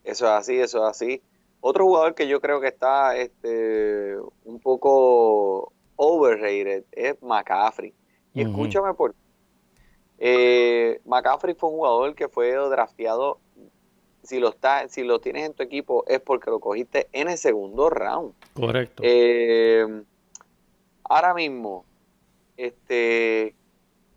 [0.03, 1.21] Eso es así, eso es así.
[1.62, 7.93] Otro jugador que yo creo que está este, un poco overrated es McCaffrey.
[8.34, 9.13] Y escúchame por
[10.17, 13.39] eh, McCaffrey fue un jugador que fue drafteado.
[14.23, 17.38] Si lo está, si lo tienes en tu equipo es porque lo cogiste en el
[17.38, 18.34] segundo round.
[18.53, 19.01] Correcto.
[19.05, 20.03] Eh,
[21.03, 21.86] ahora mismo,
[22.60, 23.56] este,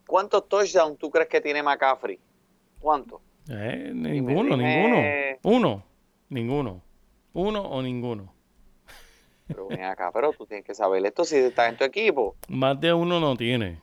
[0.06, 2.18] ¿cuántos touchdowns tú crees que tiene McCaffrey?
[2.80, 3.20] ¿Cuántos?
[3.48, 5.38] Eh, ninguno, dime.
[5.40, 5.56] ninguno.
[5.56, 5.84] Uno,
[6.28, 6.82] ninguno.
[7.34, 8.34] Uno o ninguno.
[9.46, 12.36] Pero ven acá, pero tú tienes que saber esto si estás en tu equipo.
[12.48, 13.80] Más de uno no tiene.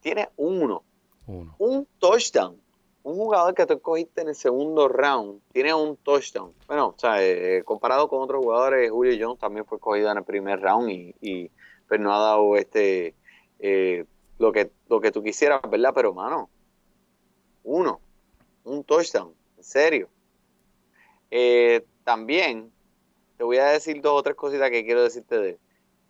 [0.00, 0.84] Tiene uno,
[1.26, 1.54] Uno.
[1.58, 2.60] un touchdown.
[3.06, 6.52] Un jugador que tú cogiste en el segundo round tiene un touchdown.
[6.66, 10.24] Bueno, o sea, eh, comparado con otros jugadores, Julio Jones también fue cogido en el
[10.24, 11.48] primer round y, y,
[11.86, 13.14] pues no ha dado este
[13.60, 14.06] eh,
[14.40, 15.92] lo que lo que tú quisieras, ¿verdad?
[15.94, 16.50] Pero mano,
[17.62, 18.00] uno,
[18.64, 20.08] un touchdown, en serio.
[21.30, 22.72] Eh, también
[23.38, 25.58] te voy a decir dos o tres cositas que quiero decirte de.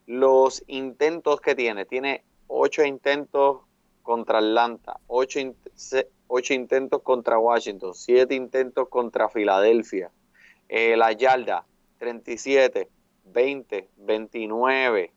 [0.06, 3.60] Los intentos que tiene, tiene ocho intentos
[4.02, 10.10] contra Atlanta, ocho, in- se- ocho intentos contra Washington, siete intentos contra Filadelfia.
[10.68, 11.64] Eh, la yarda,
[11.98, 12.88] 37,
[13.24, 15.12] 20, 29.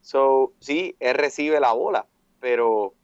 [0.00, 2.06] So, sí, él recibe la bola,
[2.40, 2.94] pero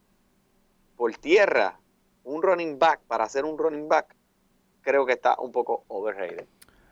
[0.95, 1.79] por tierra,
[2.23, 4.15] un running back, para hacer un running back,
[4.81, 6.45] creo que está un poco overrated.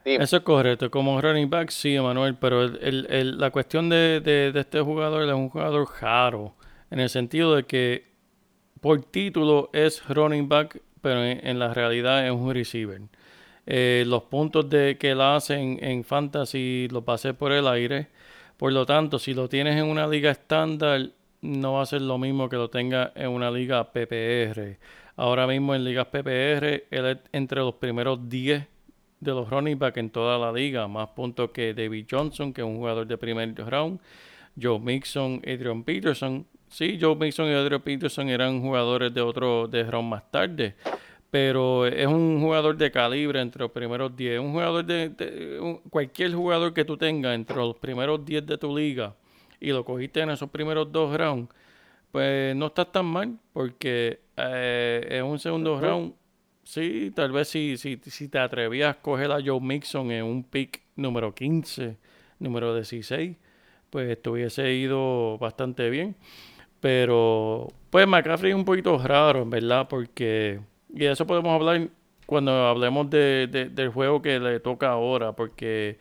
[0.03, 0.91] Eso es correcto.
[0.91, 4.79] Como running back, sí, Emanuel, pero el- el- el- la cuestión de, de- de este
[4.81, 6.53] jugador es un jugador raro,
[6.91, 8.14] en el sentido de que
[8.86, 13.02] por título es running back, pero en, la realidad es un receiver.
[13.65, 18.10] Eh, los puntos de que él hace en, fantasy a hacer por el aire.
[18.58, 21.10] Por lo tanto, si lo tienes en una liga estándar,
[21.41, 24.78] no va a ser lo mismo que lo tenga en una liga PPR.
[25.15, 28.67] Ahora mismo en ligas PPR, él es entre los primeros 10
[29.19, 32.67] de los running back en toda la liga, más puntos que David Johnson, que es
[32.67, 34.00] un jugador de primer round,
[34.62, 36.45] Joe Mixon, Adrian Peterson.
[36.69, 40.75] Sí, Joe Mixon y Adrian Peterson eran jugadores de otro de round más tarde,
[41.32, 44.39] pero es un jugador de calibre entre los primeros 10.
[44.39, 48.58] Un jugador de, de- un- cualquier jugador que tú tengas entre los primeros 10 de
[48.58, 49.15] tu liga
[49.60, 51.49] y lo cogiste en esos primeros dos rounds,
[52.12, 56.13] pues no estás tan mal, porque eh, en un segundo round,
[56.63, 60.43] sí, tal vez si, si, si te atrevías a coger a Joe Mixon en un
[60.43, 61.97] pick número 15,
[62.39, 63.38] número 16,
[63.89, 66.15] pues te hubiese ido bastante bien.
[66.86, 70.60] Pero, pues McCaffrey es un poquito raro, en verdad, porque,
[70.93, 71.89] y de eso podemos hablar
[72.28, 75.98] cuando hablemos de, de- del juego que le toca ahora, porque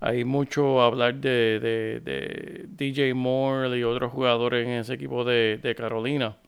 [0.00, 6.38] hay mucho hablar de, DJ Moore y otros jugadores en ese equipo de, Carolina.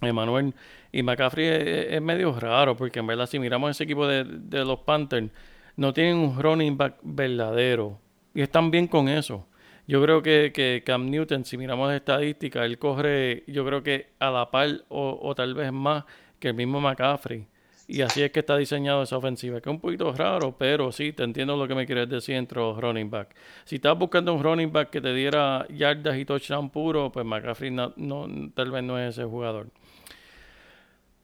[0.00, 0.52] Emanuel
[0.90, 4.80] y McCaffrey es, es medio raro porque en verdad si miramos ese equipo de los
[4.80, 5.30] Panthers
[5.76, 8.00] no tienen un running back verdadero
[8.34, 9.46] y están bien con eso.
[9.86, 14.30] Yo creo que, que Cam Newton, si miramos estadísticas, él corre yo creo que a
[14.30, 16.04] la par o, o tal vez más
[16.40, 17.46] que el mismo McCaffrey.
[17.88, 21.12] Y así es que está diseñado esa ofensiva, que es un poquito raro, pero sí,
[21.12, 23.36] te entiendo lo que me quieres decir entre los running back.
[23.64, 27.70] Si estás buscando un running back que te diera yardas y touchdown puro, pues McCaffrey
[27.70, 29.68] no, no- tal vez no es ese jugador.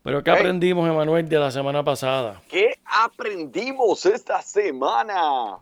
[0.04, 2.40] Pero ¿qué aprendimos, Emanuel, de la semana pasada?
[2.48, 5.58] ¿Qué aprendimos esta semana?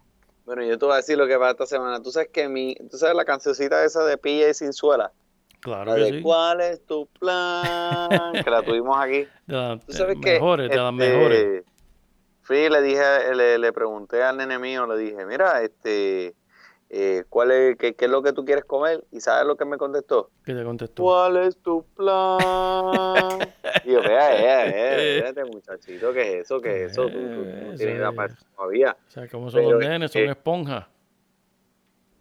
[0.51, 2.03] Bueno, yo te voy a decir lo que va esta semana.
[2.03, 5.13] Tú sabes que mi, tú sabes la cancioncita esa de Pilla y Sinzuela.
[5.61, 6.23] Claro La que de sí.
[6.23, 8.33] ¿Cuál es tu plan?
[8.45, 9.29] que la tuvimos aquí.
[9.47, 11.65] De las Tú sabes que mejores, de las este, mejores.
[12.43, 16.35] Fui le dije, le, le pregunté al nene mío, le dije, mira, este,
[16.93, 19.05] eh, ¿cuál es, qué, qué, es lo que tú quieres comer?
[19.13, 20.31] ¿Y sabes lo que me contestó?
[20.45, 21.05] ¿Qué te contestó?
[21.05, 23.39] ¿Cuál es tu plan?
[23.85, 26.61] y yo, vea, vea, vea, muchachito, ¿qué es eso?
[26.61, 27.07] ¿Qué es eso?
[27.07, 28.97] Tú, no tienes idea para eso todavía.
[29.07, 30.11] O sea, ¿cómo son los nenes?
[30.11, 30.87] Son esponjas.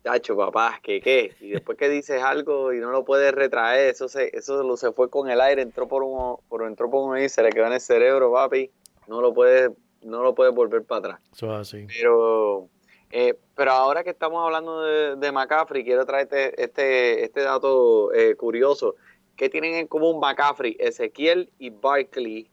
[0.04, 1.34] Chacho, papá, ¿qué qué?
[1.42, 4.92] Y después que dices algo y no lo puedes retraer, eso se, eso lo, se
[4.92, 7.66] fue con el aire, entró por un, por, entró por un y se le quedó
[7.66, 8.70] en el cerebro, papi.
[9.08, 9.72] No lo puedes,
[10.04, 11.22] no lo puedes volver para atrás.
[11.34, 11.88] Eso es así.
[11.88, 12.70] Pero
[13.12, 18.36] eh, pero ahora que estamos hablando de, de McCaffrey, quiero traerte este, este dato eh,
[18.36, 18.96] curioso.
[19.36, 22.50] ¿Qué tienen en común McCaffrey, Ezequiel y Barkley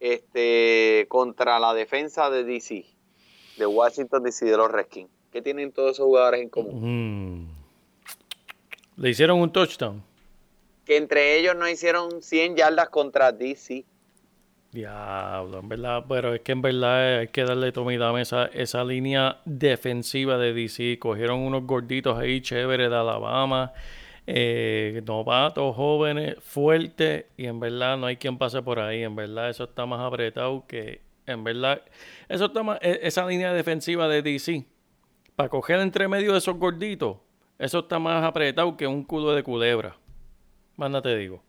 [0.00, 2.86] este, contra la defensa de DC,
[3.58, 5.10] de Washington DC, de los Redskins?
[5.30, 7.46] ¿Qué tienen todos esos jugadores en común?
[7.46, 7.62] Mm.
[8.96, 10.02] Le hicieron un touchdown.
[10.84, 13.84] Que entre ellos no hicieron 100 yardas contra DC.
[14.72, 19.38] Diablo, en verdad, pero es que en verdad hay que darle tomida esa, esa línea
[19.44, 20.98] defensiva de DC.
[20.98, 23.74] Cogieron unos gorditos ahí chéveres de Alabama,
[24.26, 29.02] eh, novatos, jóvenes, fuertes, y en verdad no hay quien pase por ahí.
[29.02, 31.02] En verdad, eso está más apretado que.
[31.26, 31.82] En verdad,
[32.30, 34.64] eso está más, e, esa línea defensiva de DC,
[35.36, 37.18] para coger entre medio de esos gorditos,
[37.58, 39.96] eso está más apretado que un culo de culebra.
[40.76, 41.42] Manda te digo.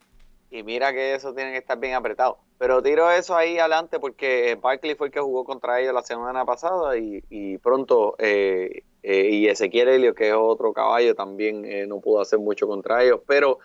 [0.54, 2.38] Y mira que eso tiene que estar bien apretado.
[2.58, 6.44] Pero tiro eso ahí adelante porque Barkley fue el que jugó contra ellos la semana
[6.44, 11.98] pasada y, pronto, eh, eh, y Ezequiel Helio, que es otro caballo, también eh, no
[11.98, 13.18] pudo hacer mucho contra ellos.
[13.26, 13.58] Pero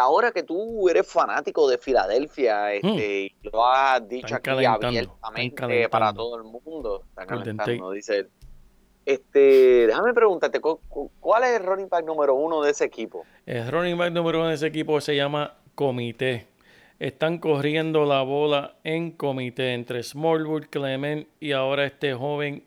[0.00, 2.86] ahora que tú eres fanático de Filadelfia hmm.
[2.86, 8.30] este, y lo has dicho aquí abiertamente para todo el mundo, está calentando, dice él.
[9.04, 13.24] Este, déjame preguntarte, ¿cuál es el running back número uno de ese equipo?
[13.44, 16.50] El running back número uno de ese equipo se llama Comité
[17.00, 22.62] están corriendo la bola en comité entre Smallwood, Clement y ahora este joven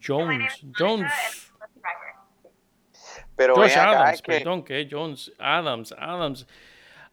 [0.00, 0.60] Jones.
[0.78, 1.52] Jones.
[3.34, 6.46] Pero Josh Adams, perdón, que Jones, Adams, Adams.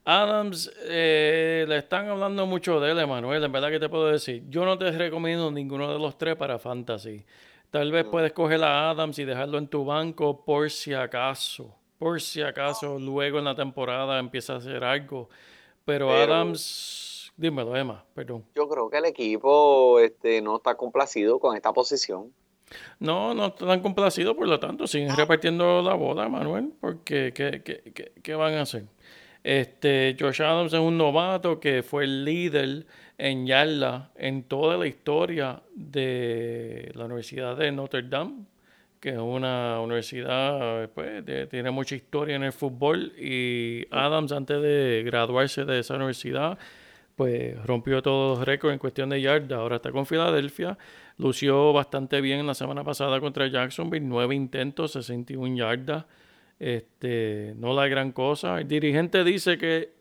[0.03, 3.43] Adams, eh, le están hablando mucho de él, Emanuel.
[3.43, 6.59] En verdad que te puedo decir, yo no te recomiendo ninguno de los tres para
[6.59, 7.25] fantasy.
[7.69, 11.78] Tal vez puedes coger a Adams y dejarlo en tu banco por si acaso.
[11.99, 15.29] Por si acaso luego en la temporada empieza a hacer algo.
[15.83, 18.45] Pero, Adams, dímelo, Emma, perdón.
[18.55, 22.31] Yo creo que el equipo este, no está complacido con esta posición.
[22.99, 28.13] No, no están complacidos, por lo tanto, siguen repartiendo la bola, Manuel, porque ¿qué, qué,
[28.21, 28.85] qué, van a hacer?
[29.43, 32.85] Este, Josh Adams es un novato que fue el líder
[33.17, 38.45] en yarda en toda la historia de la Universidad de Notre Dame
[38.99, 45.03] que es una universidad, pues, tiene mucha historia en el fútbol y Adams antes de
[45.05, 46.57] graduarse de esa universidad,
[47.15, 49.57] pues rompió todos los récords en cuestión de yarda.
[49.57, 50.77] Ahora está con Filadelfia,
[51.17, 56.05] lució bastante bien la semana pasada contra Jacksonville, nueve intentos, 61 yardas,
[56.59, 58.59] este, no la gran cosa.
[58.59, 59.93] El dirigente dice que,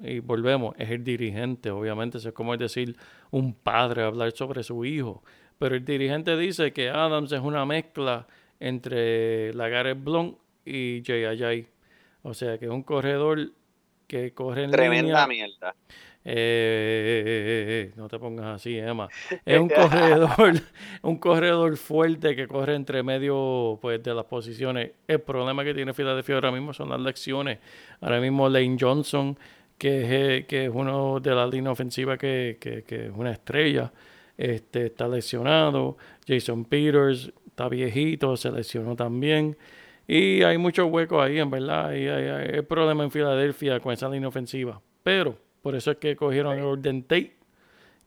[0.00, 2.96] y volvemos, es el dirigente, obviamente, es como decir
[3.30, 5.22] un padre hablar sobre su hijo.
[5.58, 8.26] Pero el dirigente dice que Adams es una mezcla
[8.62, 11.66] entre Lagares Blond y Jay Ajay.
[12.22, 13.50] O sea que es un corredor
[14.06, 15.74] que corre en Tremenda mierda.
[16.24, 19.08] Eh, eh, eh, no te pongas así, Emma.
[19.44, 20.54] Es un corredor,
[21.02, 24.92] un corredor fuerte que corre entre medio pues, de las posiciones.
[25.08, 27.58] El problema que tiene Filadelfia ahora mismo son las lecciones.
[28.00, 29.36] Ahora mismo Lane Johnson,
[29.76, 33.92] que es, que es uno de la línea ofensiva que, que, que es una estrella,
[34.36, 35.96] este, está lesionado.
[36.24, 39.56] Jason Peters está viejito, se lesionó también.
[40.08, 41.92] Y hay muchos huecos ahí, en verdad.
[41.92, 44.80] Y hay, hay, problema en Filadelfia con esa línea ofensiva.
[45.02, 47.36] Pero por eso es que cogieron el Orden Tate,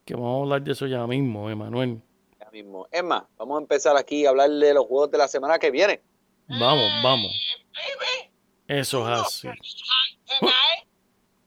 [0.04, 2.00] que vamos a hablar de eso ya mismo, Emanuel.
[2.38, 2.86] Ya mismo.
[2.90, 5.70] Es más, vamos a empezar aquí a hablar de los juegos de la semana que
[5.70, 6.00] viene.
[6.48, 7.32] Vamos, vamos.
[8.68, 9.48] Eso es así.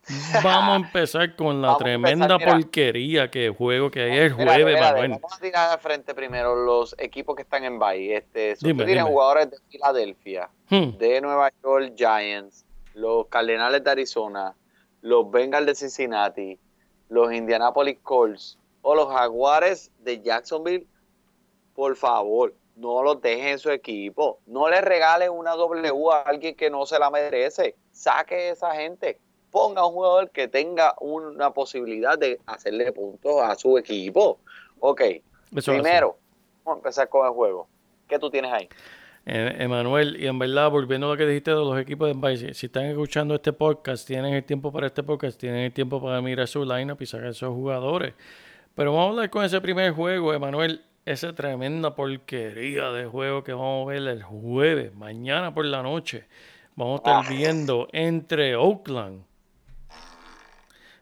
[0.44, 5.12] Vamos a empezar con la tremenda porquería que juego que hay el jueves, Manuel.
[5.12, 8.14] Vamos a tirar al frente primero los equipos que están en Bay.
[8.14, 10.98] Este, tienen jugadores de Filadelfia, hmm.
[10.98, 14.56] de Nueva York Giants, los Cardenales de Arizona,
[15.02, 16.60] los Bengals de Cincinnati,
[17.10, 20.88] los Indianapolis Colts o los Jaguares de Jacksonville.
[21.76, 24.40] Por favor, no los dejen en su equipo.
[24.48, 27.76] No le regalen una W a alguien que no se la merece.
[27.92, 29.20] Saque a esa gente
[29.52, 34.40] ponga un jugador que tenga una posibilidad de hacerle puntos a su equipo.
[34.80, 35.02] Ok,
[35.66, 36.18] primero,
[36.64, 37.68] vamos a empezar con el juego.
[38.08, 38.70] ¿Qué tú tienes ahí?
[39.26, 42.54] Eh, Emanuel, y en verdad, volviendo a lo que dijiste de los equipos de Vice,
[42.54, 46.22] si están escuchando este podcast, tienen el tiempo para este podcast, tienen el tiempo para
[46.22, 48.14] mirar su lineup y sacar esos jugadores.
[48.74, 50.82] Pero vamos a hablar con ese primer juego, Emanuel.
[51.06, 56.26] esa tremenda porquería de juego que vamos a ver el jueves, mañana por la noche.
[56.76, 57.30] Vamos a estar ah.
[57.30, 59.29] viendo entre Oakland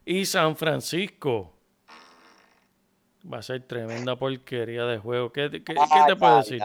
[0.08, 1.54] y San Francisco.
[3.32, 5.34] Va a ser tremenda porquería de juego.
[5.34, 5.76] ¿Qué, qué,
[6.08, 6.64] te puedo decir?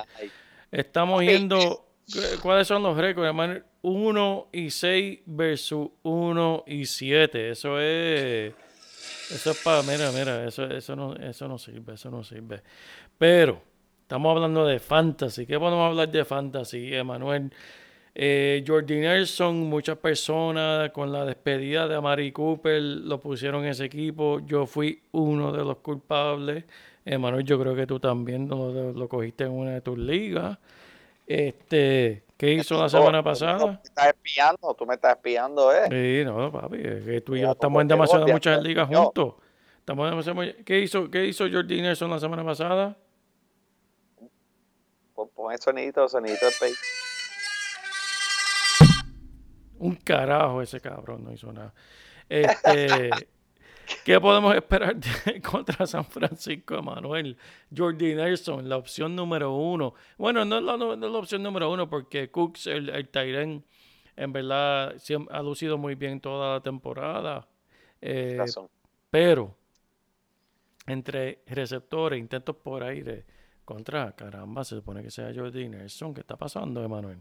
[0.70, 1.88] Estamos viendo
[2.40, 3.61] cuáles son los récords, hermano.
[3.82, 7.51] 1 y 6 versus 1 y 7.
[7.51, 8.55] Eso es.
[9.32, 9.82] Eso es para.
[9.82, 12.62] Mira, mira, eso, eso, no, eso no sirve, eso no sirve.
[13.18, 13.61] Pero,
[14.03, 15.47] estamos hablando de fantasy.
[15.47, 17.47] ¿Qué podemos hablar de fantasy, Emanuel?
[17.47, 17.53] Eh,
[18.14, 24.40] Jordi Nelson, muchas personas con la despedida de Amari Cooper lo pusieron en ese equipo.
[24.40, 26.64] Yo fui uno de los culpables.
[27.04, 30.58] Emanuel, yo creo que tú también lo, lo cogiste en una de tus ligas.
[31.26, 33.58] Este, ¿Qué hizo la semana pasada?
[33.58, 35.86] Tú me estás espiando, tú me estás espiando, ¿eh?
[35.88, 39.34] Sí, no, papi, es que tú y yo estamos en demasiadas muchas ligas juntos.
[39.78, 40.26] Estamos
[40.64, 42.96] ¿Qué hizo, qué hizo Jordi Nelson la semana pasada?
[45.14, 46.72] Pon el sonidito, sonidito de pay.
[49.83, 51.74] Un carajo ese cabrón, no hizo nada.
[52.28, 53.11] Este,
[54.05, 54.97] ¿Qué podemos esperar
[55.43, 57.37] contra San Francisco, Manuel?
[57.76, 59.95] Jordi Nelson, la opción número uno.
[60.18, 63.11] Bueno, no es la, opción número uno porque Cooks, el, el
[64.14, 64.95] en verdad
[65.30, 67.49] ha lucido muy bien toda la temporada.
[68.01, 68.39] Eh,
[69.11, 69.57] pero
[70.87, 73.24] entre receptores, intentos por aire,
[73.64, 76.14] contra, caramba, se supone que sea Jordi Nelson.
[76.14, 77.18] ¿Qué está pasando, Emanuel?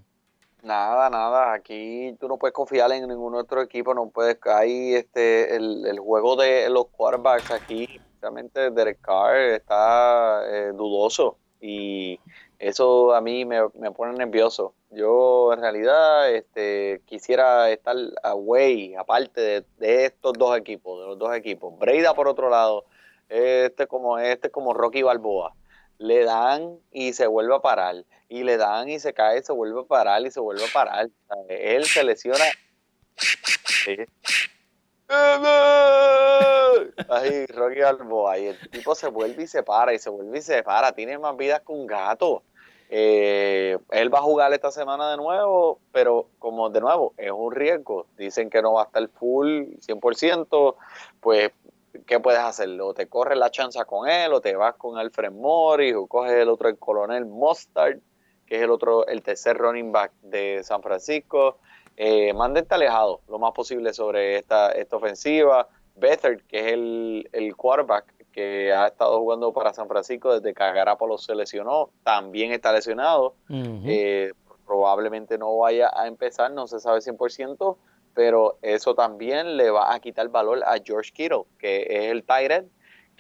[0.64, 1.54] Nada, nada.
[1.54, 3.94] Aquí tú no puedes confiar en ningún otro equipo.
[3.94, 4.38] No puedes.
[4.46, 8.00] Hay este el, juego de los quarterbacks aquí.
[8.22, 12.20] Realmente Derek Carr está eh, dudoso y
[12.60, 14.76] eso a mí me, pone nervioso.
[14.92, 21.18] Yo en realidad este, quisiera estar away, aparte de, de, estos dos equipos, de los
[21.18, 21.78] dos equipos.
[21.80, 22.86] Breida por otro lado,
[23.30, 25.56] este como este como Rocky Balboa
[26.02, 29.82] le dan y se vuelve a parar, y le dan y se cae, se vuelve
[29.82, 31.10] a parar y se vuelve a parar.
[31.48, 32.46] Él se lesiona.
[37.08, 40.42] Ay, Rocky Balboa, y el tipo se vuelve y se para, y se vuelve y
[40.42, 42.42] se para, tiene más vidas que un gato.
[42.90, 47.54] Eh, él va a jugar esta semana de nuevo, pero como de nuevo, es un
[47.54, 48.08] riesgo.
[48.18, 50.76] Dicen que no va a estar full 100%,
[51.20, 51.52] pues
[52.06, 52.70] ¿qué puedes hacer?
[52.82, 56.34] O te corres la chanza con él, o te vas con Alfred Morris, o coges
[56.34, 58.00] el otro, el coronel Mustard,
[58.46, 61.58] que es el otro, el tercer running back de San Francisco.
[61.98, 65.68] Eh, mantente alejado lo más posible sobre esta, esta ofensiva.
[65.96, 70.64] Better, que es el, el quarterback que ha estado jugando para San Francisco desde que
[70.64, 73.36] Garapolo se lesionó, también está lesionado.
[73.50, 74.34] Eh,
[74.66, 77.78] probablemente no vaya a empezar, no se sabe 100%,
[78.14, 82.68] pero eso también le va a quitar valor a George Kittle, que es el Tyrant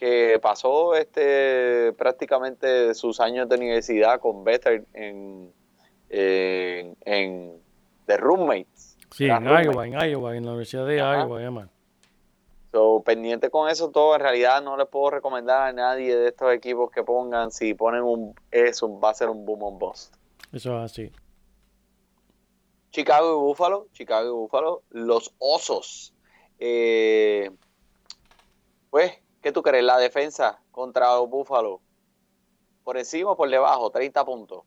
[0.02, 5.54] que pasó este prácticamente sus años de universidad con Better en,
[6.10, 7.62] en,
[8.08, 8.98] The Roommates.
[9.12, 11.70] Sí, en Iowa, en Iowa, en la Universidad de Iowa,
[12.72, 16.52] So, pendiente con eso todo, en realidad no le puedo recomendar a nadie de estos
[16.52, 20.16] equipos que pongan, si ponen un eso, va a ser un boom on bust.
[20.52, 21.12] Eso es así.
[22.92, 26.14] Chicago y Buffalo, Chicago y Buffalo, los osos.
[26.60, 27.50] Eh,
[28.89, 29.84] pues, ¿qué tú crees?
[29.84, 31.82] La defensa contra los Buffalo,
[32.84, 34.64] por encima o por debajo, 30 puntos.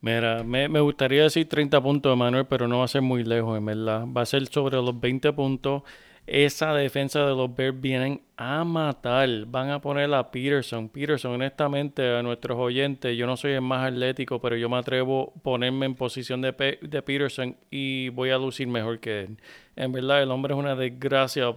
[0.00, 3.56] Mira, me, me, gustaría decir 30 puntos, Manuel, pero no va a ser muy lejos,
[3.56, 4.04] en verdad.
[4.06, 5.82] Va a ser sobre los 20 puntos
[6.26, 9.28] esa defensa de los Bears vienen a matar.
[9.46, 10.88] Van a poner a Peterson.
[10.88, 15.32] Peterson, honestamente, a nuestros oyentes, yo no soy el más atlético, pero yo me atrevo
[15.36, 19.38] a ponerme en posición de, de Peterson y voy a lucir mejor que él.
[19.74, 21.52] En verdad, el hombre es una desgracia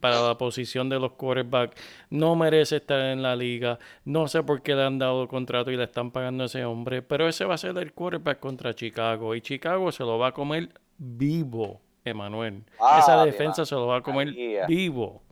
[0.00, 1.80] para la posición de los quarterbacks.
[2.10, 3.78] No merece estar en la liga.
[4.04, 7.02] No sé por qué le han dado contrato y le están pagando a ese hombre.
[7.02, 9.34] Pero ese va a ser el quarterback contra Chicago.
[9.34, 11.80] Y Chicago se lo va a comer vivo.
[12.08, 12.64] Emanuel.
[12.80, 14.28] Ah, Esa defensa se lo va a comer
[14.66, 15.22] vivo.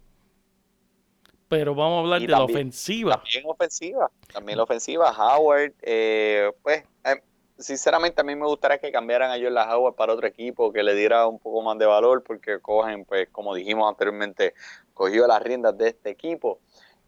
[1.48, 3.12] Pero vamos a hablar de la ofensiva.
[3.22, 4.10] También ofensiva.
[4.32, 5.10] También la ofensiva.
[5.10, 7.22] Howard, eh, pues, eh,
[7.56, 10.94] sinceramente a mí me gustaría que cambiaran a la Howard para otro equipo, que le
[10.94, 14.54] diera un poco más de valor, porque cogen, pues, como dijimos anteriormente,
[14.92, 16.58] cogió las riendas de este equipo.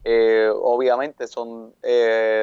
[0.05, 1.75] Eh, obviamente son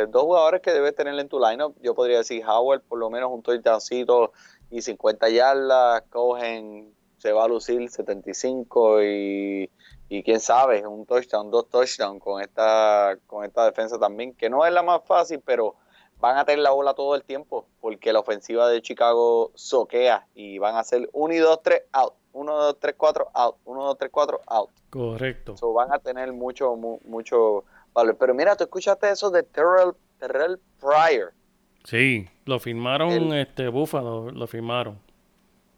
[0.10, 1.78] dos jugadores que debes tener en tu lineup.
[1.82, 4.34] Yo podría decir Howard, por lo menos un touchdowncito
[4.70, 6.94] y 50 yardas, cogen
[7.26, 9.72] se va a lucir 75 y,
[10.10, 14.64] y quién sabe, un touchdown, dos touchdowns con esta, con esta defensa también, que no
[14.64, 15.74] es la más fácil, pero
[16.20, 20.60] van a tener la bola todo el tiempo, porque la ofensiva de Chicago soquea y
[20.60, 23.98] van a hacer 1 y 2, 3, out, 1, 2, 3, 4, out, 1, 2,
[23.98, 24.70] 3, 4, out.
[24.92, 25.58] Correcto.
[25.58, 28.18] So van a tener mucho, mucho valor.
[28.20, 31.34] Pero mira, tú escuchaste eso de Terrell, Terrell Pryor.
[31.86, 35.05] Sí, lo firmaron, este Buffalo, lo firmaron.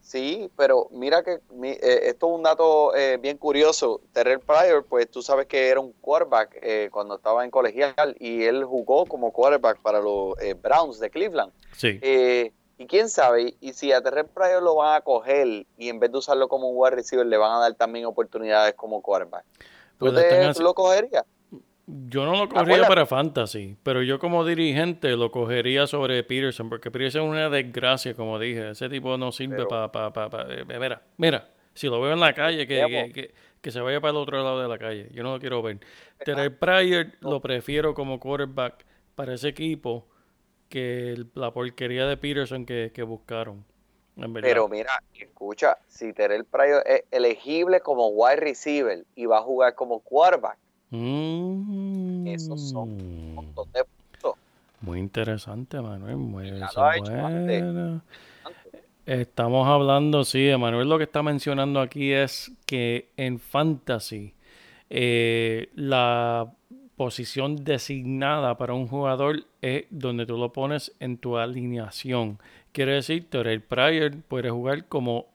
[0.07, 3.99] Sí, pero mira que eh, esto es un dato eh, bien curioso.
[4.13, 8.45] Terrell Pryor, pues tú sabes que era un quarterback eh, cuando estaba en colegial y
[8.45, 11.51] él jugó como quarterback para los Browns de Cleveland.
[11.75, 11.99] Sí.
[12.77, 16.09] y quién sabe, y si a Terrell Pryor lo van a coger y en vez
[16.09, 19.43] de usarlo como un wide receiver le van a dar también oportunidades como quarterback.
[19.99, 21.25] ¿Tú, pues lo cogerías?
[21.89, 26.91] Yo no lo cogería para fantasy, pero yo como dirigente lo cogería sobre Peterson, porque
[26.91, 28.71] Peterson es una desgracia, como dije.
[28.71, 29.89] Ese tipo no sirve para...
[29.89, 33.31] Pa, pa, pa, eh, mira, mira, si lo veo en la calle, que,
[33.61, 35.07] que, se vaya para el otro lado de la calle.
[35.13, 35.79] Yo no lo quiero ver.
[36.25, 38.85] Terry Pryor lo prefiero como quarterback
[39.15, 40.05] para ese equipo
[40.67, 43.63] que la porquería de Peterson que, buscaron.
[44.41, 49.75] Pero mira, escucha, si Terrell Pryor es elegible como wide receiver y va a jugar
[49.75, 50.57] como quarterback,
[50.89, 52.27] Mm.
[52.27, 54.35] Esos son un montón de puntos.
[54.81, 56.17] Muy interesante, Manuel.
[56.17, 58.01] Muy bueno.
[59.05, 64.33] Estamos hablando, sí, Manuel lo que está mencionando aquí es que en fantasy
[64.89, 66.51] eh, la
[66.97, 72.39] posición designada para un jugador es donde tú lo pones en tu alineación.
[72.73, 75.27] Quiere decir, el Pryor puede jugar como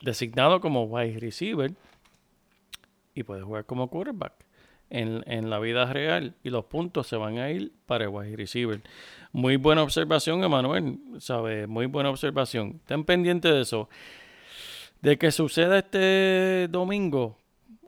[0.00, 1.72] designado como wide receiver
[3.14, 4.34] y puede jugar como quarterback
[4.90, 8.80] en, la vida real y los puntos se van a ir para el wide receiver.
[9.32, 11.66] Muy buena observación, Emanuel, ¿sabe?
[11.66, 12.80] Muy buena observación.
[12.80, 13.88] Estén pendientes de eso.
[15.00, 17.36] De que suceda este domingo,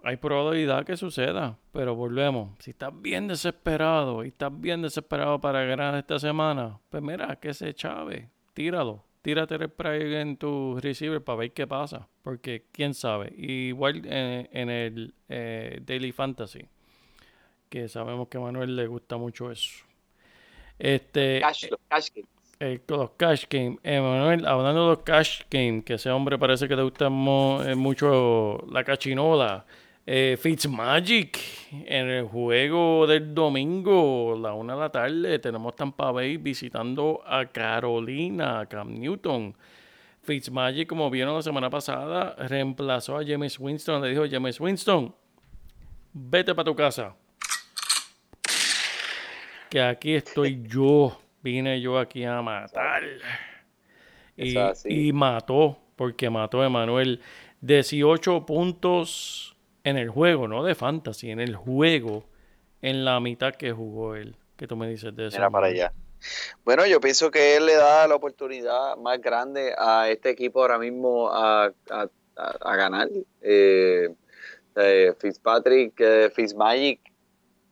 [0.03, 2.51] hay probabilidad que suceda, pero volvemos.
[2.59, 7.55] Si estás bien desesperado y estás bien desesperado para ganar esta semana, pues mira, que
[7.55, 12.07] se chave, tíralo tírate el spray en tu receiver para ver qué pasa.
[12.22, 13.35] Porque quién sabe.
[13.37, 16.64] Igual en, el eh, Daily Fantasy.
[17.68, 19.85] Que sabemos que a Manuel le gusta mucho eso.
[20.79, 22.31] Este, cash, los cash games.
[22.61, 23.81] Eh, los cash games.
[23.83, 28.64] Manuel, hablando de los cash games, que ese hombre parece que le gusta eh, mucho
[28.70, 29.66] la cachinola.
[30.09, 31.36] Eh, Fitzmagic
[31.72, 37.46] en el juego del domingo, la una de la tarde, tenemos Tampa Bay visitando a
[37.46, 39.52] Carolina, a Cam Newton.
[40.22, 44.00] Fitzmagic, como vieron la semana pasada, reemplazó a James Winston.
[44.00, 45.12] Le dijo, James Winston,
[46.12, 47.16] vete para tu casa.
[49.68, 51.20] Que aquí estoy yo.
[51.42, 53.02] Vine yo aquí a matar.
[54.36, 54.54] Y,
[54.84, 57.20] y mató, porque mató a Emanuel.
[57.61, 59.55] 18 puntos
[59.87, 62.24] en el juego, no de fantasy, en el juego,
[62.82, 64.34] en la mitad que jugó él.
[64.57, 65.37] ¿Qué tú me dices de eso?
[65.37, 65.93] Era para allá.
[66.64, 70.76] Bueno, yo pienso que él le da la oportunidad más grande a este equipo ahora
[70.80, 71.70] mismo a,
[72.64, 73.09] ganar.
[73.43, 74.12] Eh,
[74.74, 77.01] eh, Fitzpatrick, eh, Fitzmagic,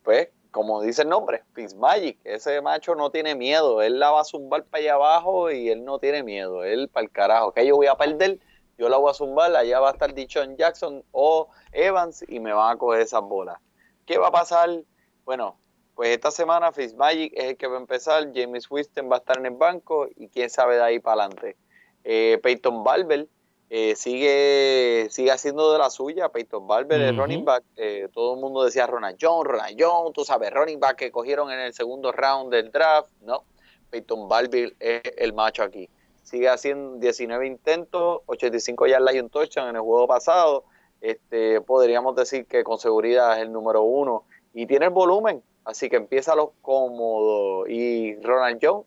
[0.04, 3.82] pues, como dice el nombre, Fitzmagic, ese macho no tiene miedo.
[3.82, 6.62] Él la va a zumbar para allá abajo y él no tiene miedo.
[6.62, 8.38] Él para el carajo, que yo voy a perder
[8.76, 12.52] yo la voy a zumbar, allá va a estar Dichon Jackson o Evans y me
[12.52, 13.58] van a coger esas bolas.
[14.06, 14.82] ¿Qué va a pasar?
[15.24, 15.58] Bueno,
[15.94, 19.38] pues esta semana Fitzmagic es el que va a empezar, James Winston va a estar
[19.38, 21.56] en el banco y quién sabe de ahí para adelante.
[22.02, 23.28] Eh, Peyton Barber
[23.70, 28.40] eh, sigue, sigue haciendo de la suya, Peyton Barber, el running back, eh, todo el
[28.40, 32.12] mundo decía Ronald Jones, Ronald Jones, tú sabes, running back que cogieron en el segundo
[32.12, 33.44] round del draft, no,
[33.90, 35.88] Peyton Barber es el macho aquí
[36.24, 40.64] sigue haciendo 19 intentos, 85 yardas y un touchdown en el juego pasado.
[41.00, 45.88] Este, podríamos decir que con seguridad es el número uno y tiene el volumen, así
[45.88, 47.66] que empieza lo cómodo.
[47.68, 48.86] Y Ronald Jones,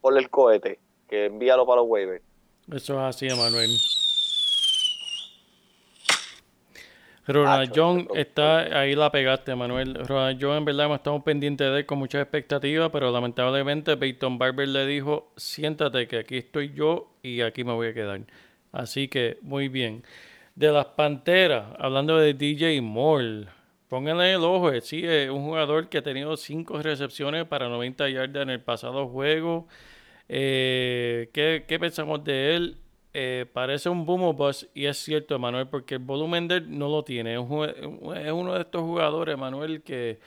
[0.00, 2.24] por el cohete, que envíalo para los waivers.
[2.72, 3.70] Eso es así, Emanuel.
[7.32, 9.94] Ronald John está ahí la pegaste, Manuel.
[10.06, 14.68] Ronald John, en verdad, estamos pendientes de él con muchas expectativas, pero lamentablemente Peyton Barber
[14.68, 18.20] le dijo: Siéntate, que aquí estoy yo y aquí me voy a quedar.
[18.72, 20.04] Así que, muy bien.
[20.54, 23.46] De las panteras, hablando de DJ Moore,
[23.88, 24.70] pónganle el ojo.
[24.80, 29.08] Sí, es un jugador que ha tenido cinco recepciones para 90 yardas en el pasado
[29.08, 29.68] juego.
[30.28, 32.76] Eh, ¿qué, ¿Qué pensamos de él?
[33.12, 36.88] Eh, parece un boom bust y es cierto, Manuel, porque el volumen de él no
[36.88, 37.34] lo tiene.
[37.34, 40.20] Es, uno de estos jugadores, Manuel, que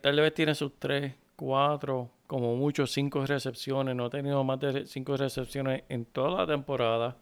[0.00, 3.96] tal vez tiene sus 3, 4, como mucho 5 recepciones.
[3.96, 7.16] No ha tenido más de 5 recepciones en toda la temporada.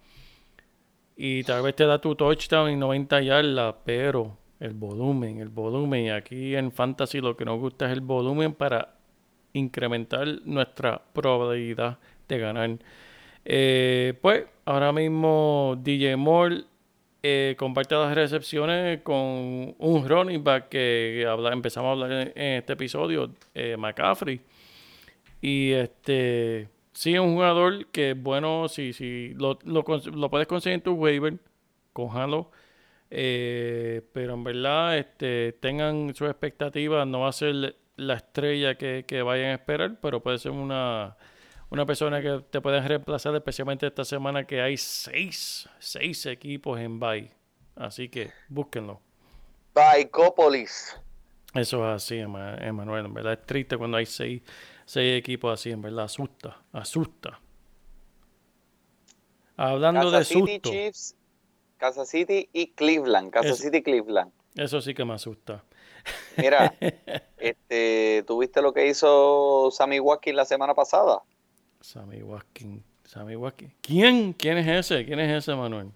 [1.17, 6.07] Y tal vez te da tu touchdown en 90 yardas, pero el volumen, el volumen.
[6.07, 8.95] Y aquí en Fantasy lo que nos gusta es el volumen para
[9.55, 11.99] incrementar nuestra probabilidad
[12.29, 12.79] de ganar.
[13.49, 16.65] Eh, pues ahora mismo DJ Moore
[17.23, 21.23] eh, comparte las recepciones con un running back que
[21.53, 24.41] empezamos a hablar en, este episodio, eh, McCaffrey.
[25.41, 30.95] Y este, sí, es un jugador que bueno, si, si lo, puedes conseguir en tu
[30.95, 31.35] waiver,
[31.93, 32.51] cójalo.
[33.11, 39.23] Eh, pero en verdad, este, tengan sus expectativas, no va a ser la estrella que
[39.23, 41.17] vayan a esperar, pero puede ser una
[41.77, 46.99] una persona que te pueden reemplazar, especialmente esta semana que hay seis, seis equipos en
[46.99, 47.31] Bay.
[47.75, 49.03] Así que búsquenlo.
[49.75, 50.99] Baycópolis.
[51.55, 53.05] Eso es así, Emanuel.
[53.05, 54.41] En verdad es triste cuando hay seis,
[54.87, 57.41] seis equipos así, en verdad asusta, asusta.
[59.59, 61.15] Hablando de City Chiefs,
[61.77, 63.31] Kansas City y Cleveland.
[63.31, 64.33] Kansas City Cleveland.
[64.55, 65.63] Eso sí que me asusta.
[66.39, 66.75] Mira,
[67.37, 71.23] este, ¿tuviste lo que hizo Sammy Watkins la semana pasada?
[71.87, 72.83] Sammy Watkins.
[73.05, 73.73] Sammy Watkins.
[73.81, 74.33] ¿Quién?
[74.33, 75.07] ¿Quién es ese?
[75.07, 75.93] ¿Quién es ese, Manuel?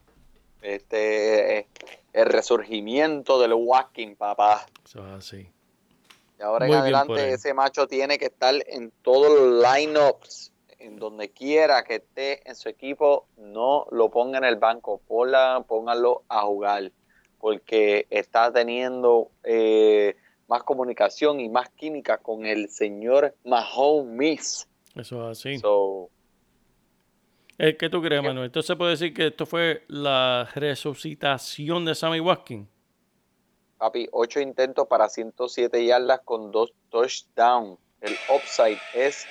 [0.63, 1.67] Este,
[2.13, 4.67] el resurgimiento del Watkins, papá.
[4.85, 5.51] Eso es así.
[6.39, 11.31] Y ahora en adelante ese macho tiene que estar en todos los lineups, en donde
[11.31, 16.93] quiera que esté en su equipo, no lo ponga en el banco, póngalo a jugar,
[17.41, 20.15] porque está teniendo eh,
[20.47, 24.69] más comunicación y más química con el señor Mahomes.
[25.01, 25.59] Eso es así.
[25.59, 26.11] So,
[27.63, 28.47] eh, ¿Qué tú crees, Manuel?
[28.47, 32.67] Entonces puede decir que esto fue la resucitación de Sammy Watkins.
[33.77, 37.79] Papi, ocho intentos para 107 yardas con dos touchdowns.
[38.01, 39.27] El upside es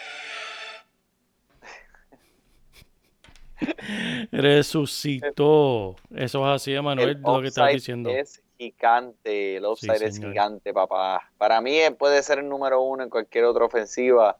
[4.31, 5.95] Resucitó.
[6.15, 8.11] Eso es así, Manuel, lo que estás diciendo.
[8.11, 9.57] Es gigante.
[9.57, 11.31] El upside es gigante, papá.
[11.39, 14.37] Para mí puede ser el número uno en cualquier otra ofensiva.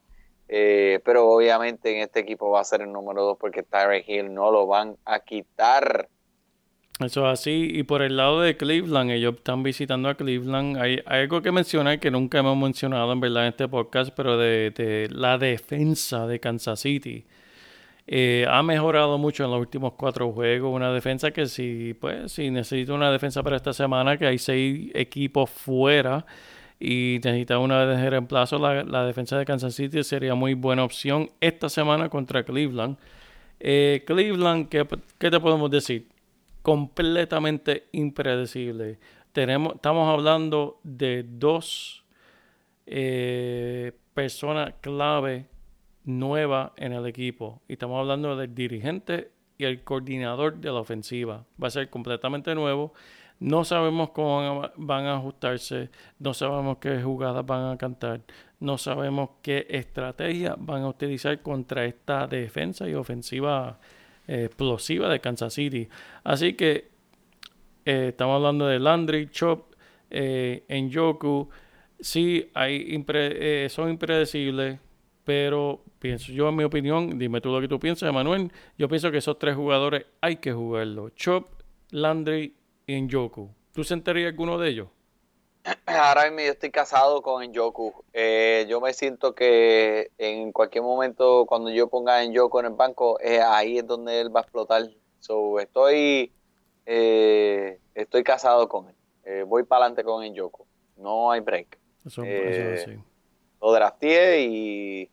[0.52, 4.34] Eh, pero obviamente en este equipo va a ser el número dos porque Tyreek Hill
[4.34, 6.10] no lo van a quitar.
[7.00, 7.70] Eso es así.
[7.72, 10.78] Y por el lado de Cleveland, ellos están visitando a Cleveland.
[10.78, 15.08] Hay, algo que mencionar que nunca hemos mencionado en verdad en este podcast, pero de,
[15.12, 17.26] la defensa de Kansas City.
[18.08, 20.74] Eh, ha mejorado mucho en los últimos cuatro juegos.
[20.76, 24.90] Una defensa que si, pues, si necesita una defensa para esta semana, que hay seis
[24.96, 26.26] equipos fuera
[26.80, 31.30] y necesita una de reemplazo, la, la, defensa de Kansas City sería muy buena opción
[31.42, 32.98] esta semana contra Cleveland.
[33.60, 34.86] Eh, Cleveland, ¿qué,
[35.30, 36.08] te podemos decir?
[36.62, 39.00] Completamente impredecible.
[39.34, 42.06] Tenemos, estamos hablando de dos
[42.86, 45.48] eh, personas clave
[46.06, 47.62] nuevas en el equipo.
[47.68, 51.46] Y estamos hablando del dirigente y el coordinador de la ofensiva.
[51.62, 52.94] Va a ser completamente nuevo.
[53.40, 58.22] No sabemos cómo van a ajustarse, no sabemos qué jugadas van a cantar,
[58.60, 63.80] no sabemos qué estrategia van a utilizar contra esta defensa y ofensiva
[64.28, 65.88] eh, explosiva de Kansas City.
[66.24, 66.90] Así que
[67.86, 69.74] eh, estamos hablando de Landry, Chop,
[70.10, 71.50] eh, Yoku.
[72.00, 73.04] Sí, hay
[73.70, 74.80] son impredecibles,
[75.24, 78.52] pero pienso yo, en mi opinión, dime tú lo que tú piensas, Emanuel.
[78.78, 81.48] Yo pienso que esos tres jugadores hay que jugarlos: Chop,
[81.90, 82.59] Landry
[82.96, 83.50] en Yoku.
[83.74, 84.88] ¿Tú sentirías alguno de ellos?
[85.86, 88.04] Ahora mismo yo estoy casado con Enjoku.
[88.14, 93.20] Eh, yo me siento que en cualquier momento cuando yo ponga Enjoku en el banco,
[93.20, 94.84] eh, ahí es donde él va a explotar.
[95.20, 96.32] So, estoy,
[96.86, 98.96] eh, estoy casado con él.
[99.26, 100.66] Eh, voy para adelante con Enjoku.
[100.98, 101.78] No hay break.
[102.06, 102.98] Eso, eso sí.
[103.62, 105.10] Lo drafteé y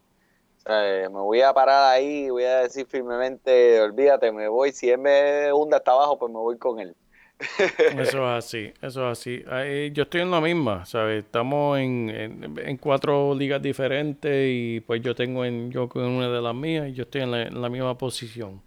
[0.66, 4.72] me voy a parar ahí voy a decir firmemente, olvídate, me voy.
[4.72, 6.96] Si él me hunda hasta abajo, pues me voy con él.
[7.38, 9.44] Eso es así, eso es así.
[9.92, 11.24] yo estoy en la misma, ¿sabes?
[11.24, 16.54] Estamos en, cuatro ligas diferentes y pues yo tengo en yo en una de las
[16.54, 18.62] mías y yo estoy en la, misma posición.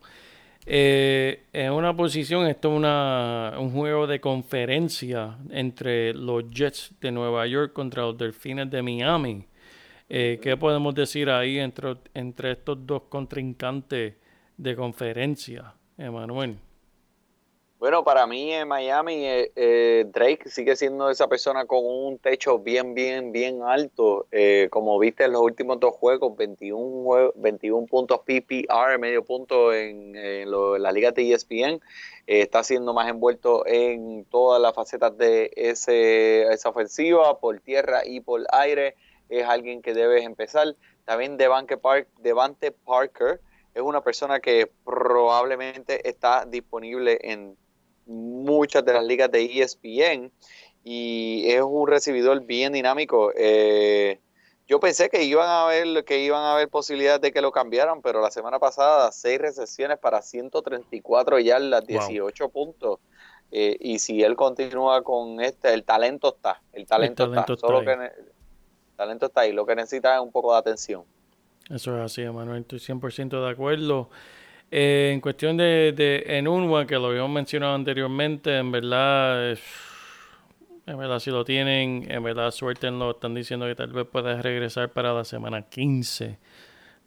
[0.65, 7.11] Eh, en una posición, esto es una, un juego de conferencia entre los Jets de
[7.11, 9.47] Nueva York contra los Delfines de Miami.
[10.09, 14.13] Eh, ¿Qué podemos decir ahí entre, entre estos dos contrincantes
[14.57, 16.57] de conferencia, Emanuel?
[17.79, 22.59] Bueno, para mí en Miami, eh, eh, Drake sigue siendo esa persona con un techo
[22.59, 24.27] bien, bien, bien alto.
[24.31, 30.11] Eh, como viste en los últimos dos juegos, 21, 21 puntos PPR, medio punto en,
[30.11, 31.81] la liga de ESPN.
[32.27, 38.19] está siendo más envuelto en todas las facetas de ese, esa ofensiva, por tierra y
[38.19, 38.97] por aire.
[39.29, 40.75] Es alguien que debes empezar.
[41.05, 43.39] También Devante, Park, Devante Parker
[43.73, 47.55] es una persona que probablemente está disponible en
[48.09, 50.31] muchas de las ligas de ESPN
[50.83, 53.31] y es un recibidor bien dinámico.
[53.35, 54.19] Eh,
[54.67, 58.01] yo pensé que iban a haber que iban a haber posibilidades de que lo cambiaran,
[58.01, 62.99] pero la semana pasada seis recepciones para 134 yardas, 18 puntos.
[63.51, 67.93] Eh, y si él continúa con este, el talento está, el talento, está, solo que
[67.93, 68.11] el
[68.95, 71.03] talento está ahí, lo que necesita es un poco de atención.
[71.67, 74.09] Eso es así, Manuel, estoy 100% de acuerdo.
[74.71, 79.57] Eh, en cuestión de, en UNWA, que lo habíamos mencionado anteriormente, en verdad,
[80.85, 84.89] en verdad si lo tienen, en verdad suéltenlo, están diciendo que tal vez puedas regresar
[84.89, 86.37] para la semana 15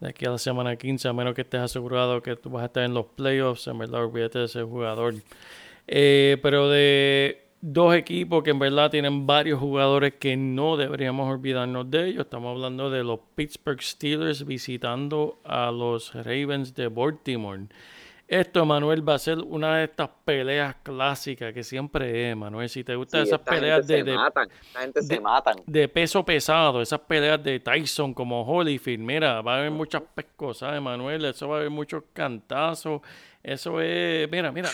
[0.03, 2.65] de aquí a la semana 15, a menos que estés asegurado que tú vas a
[2.65, 5.15] estar en los playoffs, en verdad olvídate de ese jugador.
[5.87, 11.89] Eh, pero de dos equipos que en verdad tienen varios jugadores que no deberíamos olvidarnos
[11.89, 17.67] de ellos, estamos hablando de los Pittsburgh Steelers visitando a los Ravens de Baltimore.
[18.27, 22.67] Esto, Manuel, va a ser una de estas peleas clásicas que siempre es, Manuel.
[22.67, 24.17] Si te gustan esas peleas de, de,
[24.77, 25.57] gente se matan.
[25.65, 30.81] de peso pesado, esas peleas de Tyson como Holyfield, mira, va a haber muchas pescosas,
[30.81, 31.23] Manuel.
[31.25, 33.01] Eso va a haber muchos cantazos.
[33.43, 34.69] Eso es, mira, mira.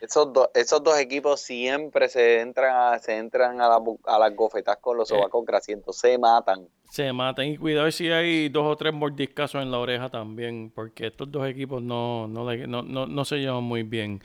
[0.00, 4.78] Esos, esos dos equipos siempre se entran a, se entran a, la, a las gofetas
[4.78, 5.14] con los eh.
[5.14, 7.46] sobacos grasientos, se matan se matan.
[7.46, 11.44] Y cuidado si hay dos o tres mordiscazos en la oreja también, porque estos dos
[11.48, 14.22] equipos no, no, se llevan muy bien.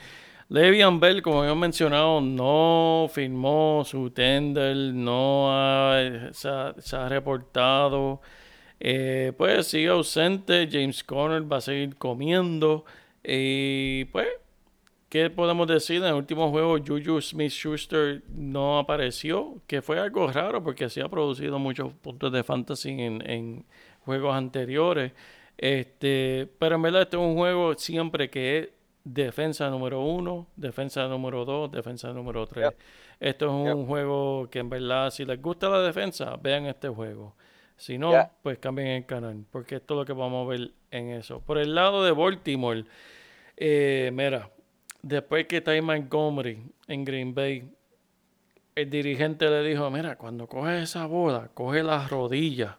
[0.49, 5.49] Levian Bell, como hemos mencionado, no firmó su tender, no
[6.31, 6.47] se,
[6.95, 8.21] ha, reportado.
[8.79, 10.67] Eh, pues sigue ausente.
[10.71, 12.85] James Conner va a seguir comiendo.
[13.23, 14.27] Y pues
[15.09, 15.97] ¿Qué podemos decir?
[15.97, 21.01] En el último juego, Juju Smith Schuster no apareció, que fue algo raro porque sí
[21.01, 23.65] ha producido muchos puntos de fantasy en,
[24.05, 25.13] juegos anteriores.
[25.57, 28.69] Este, pero en verdad, este es un juego siempre que es
[29.03, 32.69] defensa número uno, defensa número dos, defensa número tres.
[33.19, 37.35] Esto es un juego que en verdad, si les gusta la defensa, vean este juego.
[37.79, 41.09] Si no, pues cambien el canal, porque esto es lo que vamos a ver en
[41.09, 41.39] eso.
[41.39, 42.85] Por el lado de Baltimore,
[43.57, 44.51] eh, mira,
[45.01, 47.71] Después que Ty Montgomery en Green Bay,
[48.75, 52.75] el dirigente le dijo, mira, cuando coges esa bola, coge las rodillas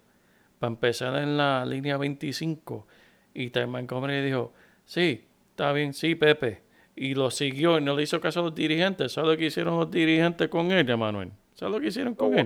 [0.59, 2.87] para empezar en la línea 25.
[3.33, 4.53] Y Ty Montgomery dijo,
[4.85, 6.63] sí, está bien, sí, Pepe.
[6.95, 9.13] Y lo siguió y no le hizo caso a los dirigentes.
[9.13, 11.33] ¿Sabes lo que hicieron los dirigentes con él, Manuel?
[11.55, 12.45] ¿Sabes lo que hicieron con él?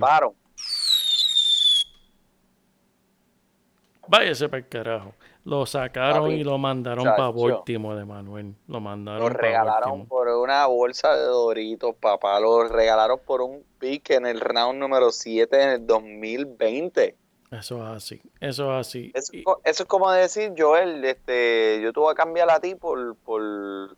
[4.09, 5.14] Váyase para el carajo.
[5.44, 8.55] Lo sacaron y lo mandaron para Baltimore de Manuel.
[8.66, 12.40] Lo mandaron Lo regalaron por una bolsa de doritos, papá.
[12.40, 17.16] Lo regalaron por un pick en el round número 7 en el 2020.
[17.50, 19.12] Eso es así, eso es así.
[19.14, 23.96] Eso, es como decir, Joel, este, yo te voy a cambiar a ti por, por,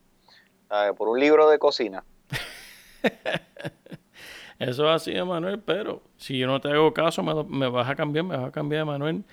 [0.99, 2.05] por un libro de cocina.
[4.59, 7.95] eso es así, Emanuel, pero si yo no te hago caso, me, me vas a
[7.95, 9.25] cambiar, me vas a cambiar, Emanuel.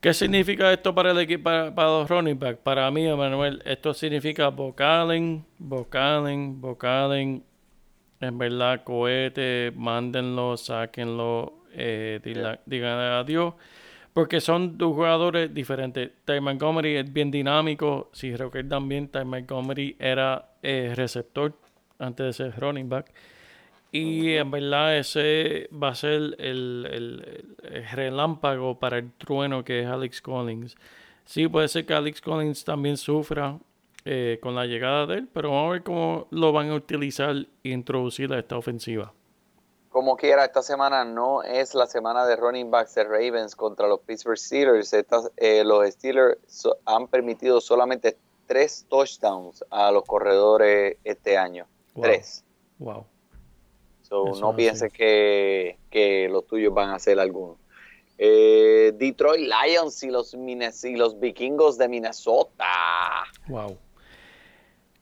[0.00, 2.56] ¿Qué significa esto para el equipo, para, los running back?
[2.60, 7.44] Para mí, Emanuel, esto significa vocalen, vocalen, vocalen.
[8.18, 12.18] En verdad, cohete, mándenlo, sáquenlo, eh,
[12.64, 13.52] digan adiós.
[14.14, 16.10] Porque son dos jugadores diferentes.
[16.24, 18.08] Ty Montgomery es bien dinámico.
[18.14, 21.52] Si recuerdan bien, Ty Montgomery era eh, receptor
[21.98, 23.12] antes de ser running back.
[23.92, 27.56] Y en verdad ese va a ser el,
[27.92, 30.76] relámpago para el trueno que es Alex Collins.
[31.24, 33.58] Sí, puede ser que Alex Collins también sufra
[34.04, 37.34] eh, con la llegada de él, pero vamos a ver cómo lo van a utilizar
[37.34, 39.12] e introducir a esta ofensiva.
[39.90, 44.00] Como quiera, esta semana no es la semana de running backs de Ravens contra los
[44.00, 44.94] Pittsburgh Steelers.
[45.36, 46.38] Eh, los Steelers
[46.84, 48.16] han permitido solamente
[48.46, 51.66] tres touchdowns a los corredores este año.
[52.00, 52.44] Tres.
[52.78, 53.09] Wow
[54.10, 57.58] no pienses que, los tuyos van a ser algunos.
[58.18, 62.66] Eh, Detroit Lions y los, y los vikingos de Minnesota.
[63.48, 63.78] Wow.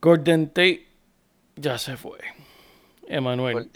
[0.01, 0.87] Gordon Tate
[1.57, 2.19] ya se fue.
[3.09, 3.71] Emanuel.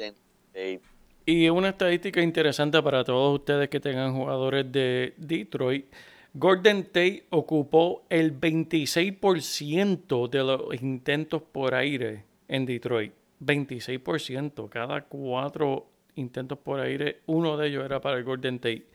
[1.25, 5.87] Y una estadística interesante para todos ustedes que tengan jugadores de Detroit.
[6.35, 13.13] Gordon Tate ocupó el 26% de los intentos por aire en Detroit.
[13.45, 14.69] 26%.
[14.69, 18.87] Cada cuatro intentos por aire, uno de ellos era para el Golden Tate.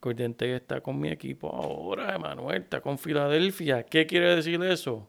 [0.00, 3.84] Golden Tate está con mi equipo ahora, Emanuel, está con Filadelfia.
[3.84, 5.08] ¿Qué quiere decir eso?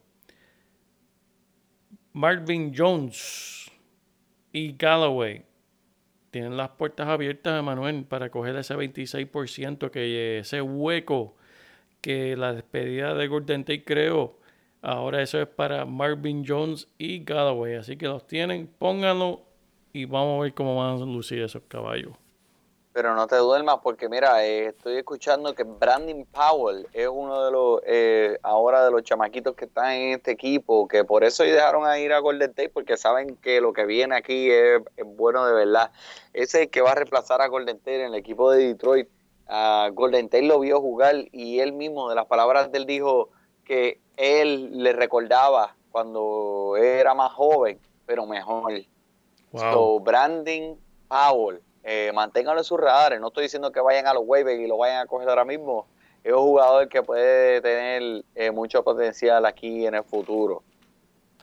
[2.13, 3.71] Marvin Jones
[4.51, 5.45] y Galloway
[6.29, 11.35] tienen las puertas abiertas, Emanuel, para coger ese 26%, que ese hueco
[12.01, 14.39] que la despedida de Golden Tate creó
[14.81, 17.75] Ahora eso es para Marvin Jones y Galloway.
[17.75, 19.41] Así que los tienen, pónganlo
[19.93, 22.13] y vamos a ver cómo van a lucir esos caballos.
[22.93, 27.51] Pero no te duermas porque mira, eh, estoy escuchando que Brandon Powell es uno de
[27.51, 31.85] los, eh, ahora de los chamaquitos que están en este equipo, que por eso dejaron
[31.85, 35.53] a ir a Golden State porque saben que lo que viene aquí es, bueno de
[35.53, 35.91] verdad.
[36.33, 39.07] Ese es el que va a reemplazar a Golden State en el equipo de Detroit.
[39.93, 43.29] Golden State lo vio jugar y él mismo, de las palabras de él, dijo
[43.65, 48.73] que él le recordaba cuando era más joven, pero mejor.
[49.53, 53.19] So, Brandon Powell eh, manténganlo en sus radares.
[53.19, 55.87] No estoy diciendo que vayan a los waivers y lo vayan a coger ahora mismo.
[56.23, 60.61] Es un jugador que puede tener eh, mucho potencial aquí en el futuro.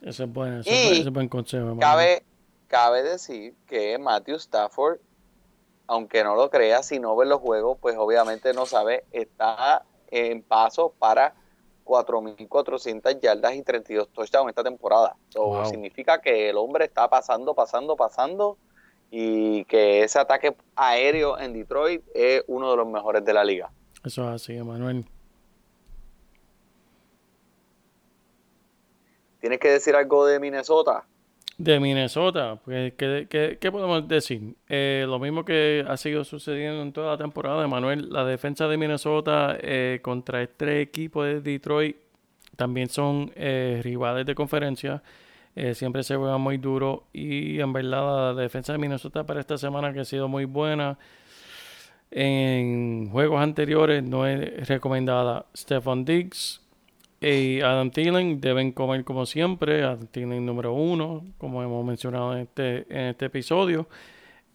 [0.01, 1.77] Ese es, bueno, ese es buen consejo.
[1.77, 2.23] Cabe,
[2.67, 4.99] cabe decir que Matthew Stafford,
[5.87, 10.41] aunque no lo crea, si no ve los juegos, pues obviamente no sabe, está en
[10.41, 11.35] paso para
[11.89, 15.15] 4.400 yardas y 32 touchdowns esta temporada.
[15.65, 18.57] Significa que el hombre está pasando, pasando, pasando
[19.09, 23.71] y que ese ataque aéreo en Detroit es uno de los mejores de la liga.
[24.03, 25.03] Eso es así, Emanuel.
[29.41, 31.05] ¿Tienes que decir algo de Minnesota?
[31.59, 34.55] De Minnesota, pues, ¿qué, qué, podemos decir?
[34.69, 38.07] Eh, lo mismo que ha sido sucediendo en toda la temporada, Emanuel.
[38.09, 41.97] La defensa de Minnesota eh, contra este equipo de Detroit
[42.55, 45.03] también son eh, rivales de conferencia.
[45.53, 49.57] Eh, siempre se juega muy duro y en verdad la defensa de Minnesota para esta
[49.57, 50.97] semana que ha sido muy buena.
[52.09, 55.45] En juegos anteriores no es recomendada.
[55.53, 56.61] Stephon Diggs
[57.21, 59.83] y Adam Thielen deben comer como siempre.
[59.83, 63.87] Adam Thielen número uno, como hemos mencionado en este, en este episodio.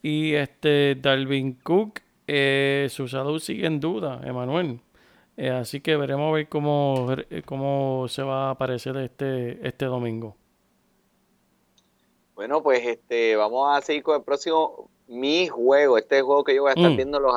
[0.01, 4.79] Y este Dalvin Cook, eh, su salud sigue en duda, Emanuel.
[5.37, 7.07] Eh, así que veremos a ver cómo,
[7.45, 10.35] cómo se va a aparecer este, este domingo.
[12.35, 15.97] Bueno, pues este, vamos a seguir con el próximo mi juego.
[15.97, 16.95] Este juego que yo voy a estar mm.
[16.95, 17.33] viendo los,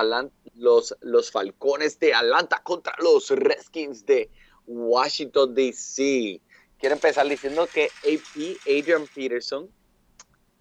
[0.54, 4.30] los, los Falcones de Atlanta contra los Redskins de
[4.68, 6.40] Washington DC.
[6.78, 9.68] Quiero empezar diciendo que AP, Adrian Peterson,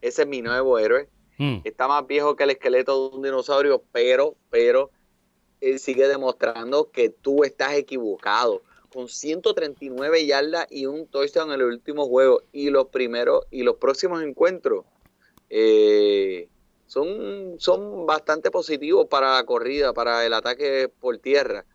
[0.01, 1.07] ese es mi nuevo héroe.
[1.37, 1.59] Mm.
[1.63, 4.89] Está más viejo que el esqueleto de un dinosaurio, pero, pero,
[5.61, 11.67] él sigue demostrando que tú estás equivocado con 139 yardas y un touchdown en el
[11.67, 12.41] último juego.
[12.51, 14.85] Y los primeros y los próximos encuentros
[15.49, 16.47] eh,
[16.87, 21.65] son, son bastante positivos para la corrida, para el ataque por tierra.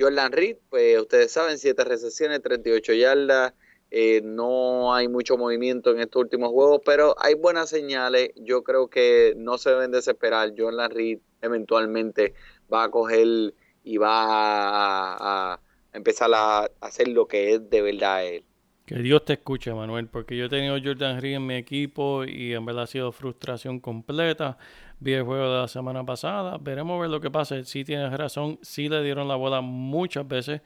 [0.00, 3.52] Jordan Reed, pues ustedes saben, 7 recesiones, 38 yardas.
[3.90, 8.30] Eh, no hay mucho movimiento en estos últimos juegos, pero hay buenas señales.
[8.36, 10.54] Yo creo que no se deben desesperar.
[10.56, 12.34] Jordan Reed eventualmente
[12.72, 15.60] va a coger y va a
[15.92, 18.44] empezar a hacer lo que es de verdad él.
[18.86, 22.54] Que Dios te escuche, Manuel, porque yo he tenido Jordan Reed en mi equipo y
[22.54, 24.58] en verdad ha sido frustración completa.
[25.02, 27.64] Vi el juego de la semana pasada, veremos ver lo que pasa.
[27.64, 30.60] Sí tienes razón, sí le dieron la bola muchas veces,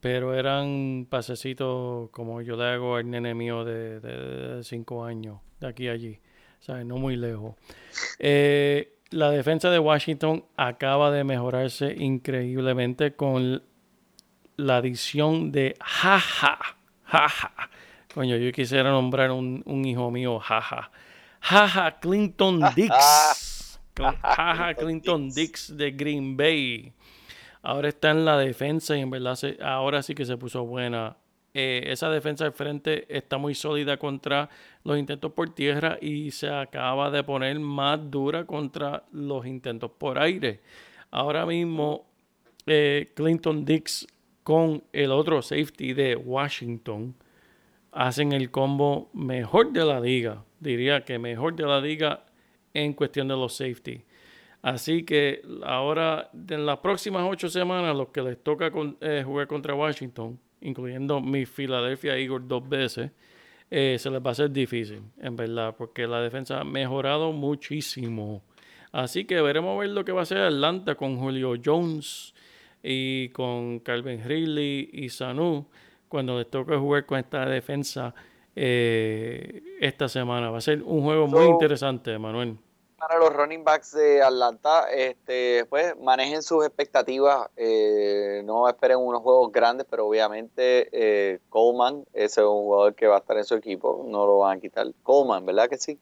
[0.00, 5.88] pero eran pasecitos como yo le hago al nene mío de 5 años, de aquí
[5.88, 6.18] a allí,
[6.60, 6.86] ¿sabes?
[6.86, 7.56] No muy lejos.
[8.18, 13.62] Eh, la defensa de Washington acaba de mejorarse increíblemente con
[14.56, 16.58] la adición de Jaja.
[17.04, 17.52] Jaja.
[18.14, 20.90] Coño, yo quisiera nombrar un, un hijo mío, Jaja.
[21.40, 23.47] Jaja Clinton Dix.
[24.22, 26.92] Jaja Clinton Dix de Green Bay.
[27.62, 31.16] Ahora está en la defensa y en verdad ahora sí que se puso buena.
[31.54, 34.48] Eh, esa defensa de frente está muy sólida contra
[34.84, 40.18] los intentos por tierra y se acaba de poner más dura contra los intentos por
[40.18, 40.60] aire.
[41.10, 42.06] Ahora mismo
[42.66, 44.06] eh, Clinton Dix
[44.44, 47.14] con el otro safety de Washington
[47.90, 50.44] hacen el combo mejor de la liga.
[50.60, 52.27] Diría que mejor de la liga
[52.82, 54.04] en cuestión de los safety.
[54.62, 59.74] Así que ahora, en las próximas ocho semanas, los que les toca eh, jugar contra
[59.74, 63.10] Washington, incluyendo mi Philadelphia Eagles dos veces,
[63.70, 68.42] eh, se les va a hacer difícil, en verdad, porque la defensa ha mejorado muchísimo.
[68.90, 72.34] Así que veremos ver lo que va a hacer Atlanta con Julio Jones
[72.82, 75.66] y con Calvin Ridley y Sanu
[76.08, 78.14] cuando les toque jugar con esta defensa
[78.56, 80.50] eh, esta semana.
[80.50, 82.56] Va a ser un juego muy interesante, Manuel.
[82.98, 89.22] Para los running backs de Atlanta, este, pues manejen sus expectativas, eh, no esperen unos
[89.22, 93.44] juegos grandes, pero obviamente eh, Coleman, ese es un jugador que va a estar en
[93.44, 94.86] su equipo, no lo van a quitar.
[95.04, 95.98] Coleman, ¿verdad que sí?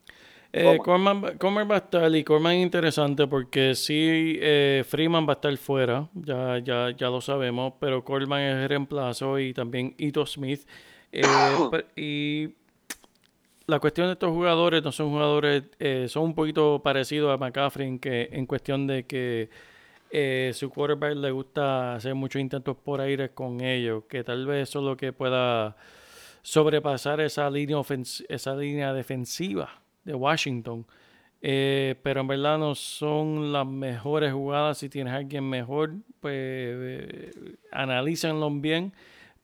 [0.58, 1.22] Eh, Corman,
[1.70, 6.08] va a estar y Corman es interesante porque sí, eh, Freeman va a estar fuera,
[6.14, 10.66] ya, ya, ya lo sabemos, pero Corman es el reemplazo y también Ito Smith.
[11.12, 11.22] Eh,
[11.96, 12.54] y
[13.66, 17.88] la cuestión de estos jugadores no son jugadores, eh, son un poquito parecidos a McCaffrey
[17.88, 19.50] en, que, en cuestión de que
[20.10, 24.68] eh, su quarterback le gusta hacer muchos intentos por aire con ellos, que tal vez
[24.68, 25.76] eso es lo que pueda
[26.42, 27.78] sobrepasar esa línea,
[28.28, 30.86] esa línea defensiva de Washington.
[31.42, 34.78] Eh, pero en verdad no son las mejores jugadas.
[34.78, 37.34] Si tienes alguien mejor, pues
[37.72, 38.92] analícenlo bien.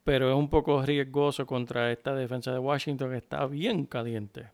[0.05, 4.50] Pero es un poco riesgoso contra esta defensa de Washington que está bien caliente.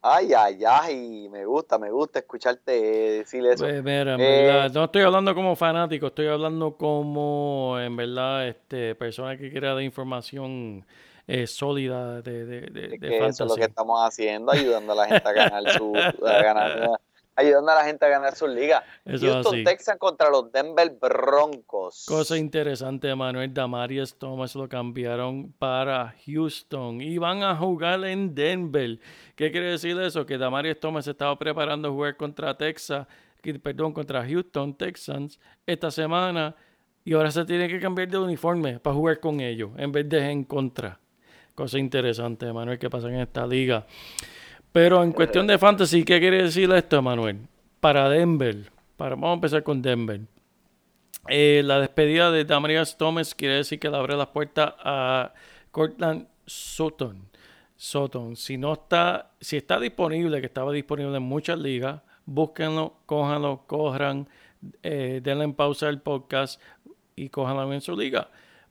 [0.00, 3.64] Ay, ay, ay, me gusta, me gusta escucharte decir eso.
[3.64, 8.94] Pues mira, en verdad, no estoy hablando como fanático, estoy hablando como, en verdad, este,
[8.94, 10.86] persona que quiera dar información
[11.26, 15.06] eh, sólida de, de, de, de Eso es lo que estamos haciendo, ayudando a la
[15.06, 17.00] gente a ganar su, a ganar,
[17.38, 18.84] ayudando a la gente a ganar su liga.
[19.06, 22.04] Houston Texas contra los Denver Broncos.
[22.06, 28.98] Cosa interesante, Manuel Damarius Thomas lo cambiaron para Houston y van a jugar en Denver.
[29.36, 30.26] ¿Qué quiere decir eso?
[30.26, 33.06] Que Damarius Thomas estaba preparando a jugar contra Texas,
[33.62, 36.56] perdón, contra Houston Texans esta semana
[37.04, 40.28] y ahora se tiene que cambiar de uniforme para jugar con ellos en vez de
[40.28, 40.98] en contra.
[41.54, 43.86] Cosa interesante, Manuel, que pasa en esta liga.
[44.78, 47.48] Pero en cuestión de fantasy, ¿qué quiere decir esto, Manuel?
[47.80, 50.20] Para Denver, para, vamos a empezar con Denver.
[51.26, 55.34] Eh, la despedida de Damarias Thomas quiere decir que le abre las puertas a
[55.72, 57.28] Cortland Sutton.
[57.74, 63.64] Sutton, si no está, si está disponible, que estaba disponible en muchas ligas, búsquenlo, cójanlo,
[63.66, 64.28] corran,
[64.84, 66.62] eh, denle en pausa el podcast
[67.16, 68.28] y cójanlo en su liga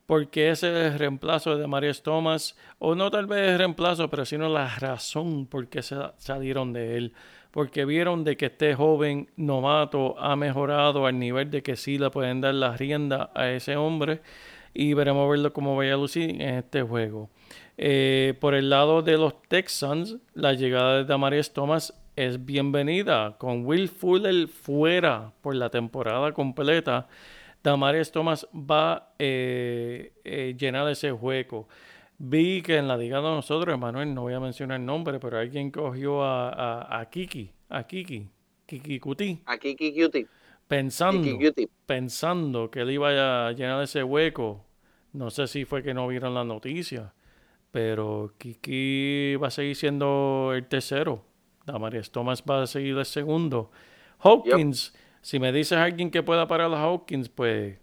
[0.07, 4.25] porque ese es el reemplazo de Marius Thomas, o no tal vez el reemplazo, pero
[4.25, 7.13] sino la razón por qué salieron de él.
[7.51, 12.09] Porque vieron de que este joven novato ha mejorado al nivel de que sí le
[12.09, 14.21] pueden dar la rienda a ese hombre.
[14.73, 17.29] Y veremos verlo cómo vaya a lucir en este juego.
[17.77, 23.35] Eh, por el lado de los Texans, la llegada de Damarius Thomas es bienvenida.
[23.37, 27.07] Con Will Fuller fuera por la temporada completa
[27.67, 31.67] Damaris Thomas va a eh, eh, llenar ese hueco.
[32.17, 35.37] Vi que en la liga de nosotros, Manuel, no voy a mencionar el nombre, pero
[35.37, 38.25] alguien cogió a, a, Kiki, a Kiki,
[38.65, 39.41] Kiki Cuti.
[39.45, 40.25] A Kiki Cuti.
[40.65, 41.21] Pensando,
[41.85, 44.63] pensando que él iba a llenar ese hueco.
[45.11, 47.13] No sé si fue que no vieron la noticia,
[47.71, 51.25] pero Kiki va a seguir siendo el tercero.
[51.65, 53.71] Damaris Thomas va a seguir el segundo.
[54.19, 54.93] Hawkins.
[55.27, 57.77] Si me dices alguien que pueda parar a Hawkins, pues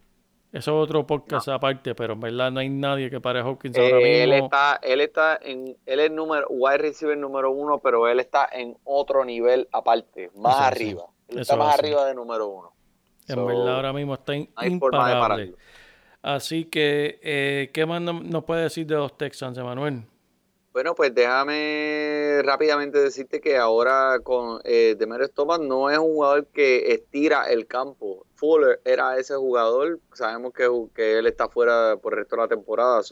[0.51, 3.77] eso es otro podcast aparte, pero en verdad no hay nadie que pare a Hawkins
[3.77, 4.07] ahora mismo.
[4.07, 8.49] Él está, él está en, él es número, wide receiver número uno, pero él está
[8.51, 11.05] en otro nivel aparte, más arriba.
[11.29, 12.73] Él está más arriba de número uno.
[13.29, 15.55] En verdad ahora mismo está imparable.
[16.23, 20.05] Así que, eh, ¿qué más nos puede decir de los Texans, Emanuel?
[20.75, 24.97] Bueno, pues déjame rápidamente decirte que ahora con eh,
[25.33, 28.27] Thomas no es un jugador que estira el campo.
[28.35, 32.49] Fuller era ese jugador, sabemos que, que él está fuera por el resto de la
[32.49, 33.03] temporada,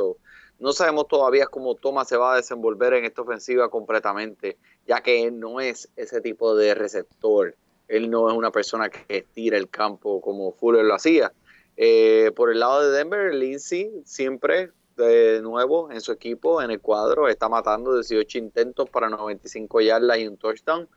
[0.58, 4.58] no sabemos todavía cómo Thomas se va a desenvolver en esta ofensiva completamente,
[4.88, 7.54] ya que él no es ese tipo de receptor.
[7.86, 11.32] Él no es una persona que estira el campo como Fuller lo hacía.
[11.76, 16.80] Eh, por el lado de Denver, Lindsay siempre de nuevo en su equipo, en el
[16.80, 17.28] cuadro.
[17.28, 20.88] Está matando 18 intentos para 95 yardas y un touchdown.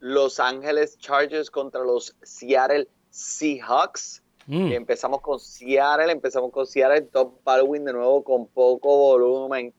[0.00, 4.22] Los Ángeles Chargers contra los Seattle Seahawks.
[4.46, 4.72] Mm.
[4.72, 9.74] Empezamos con Seattle, empezamos con Seattle, Top Baldwin de nuevo con poco volumen.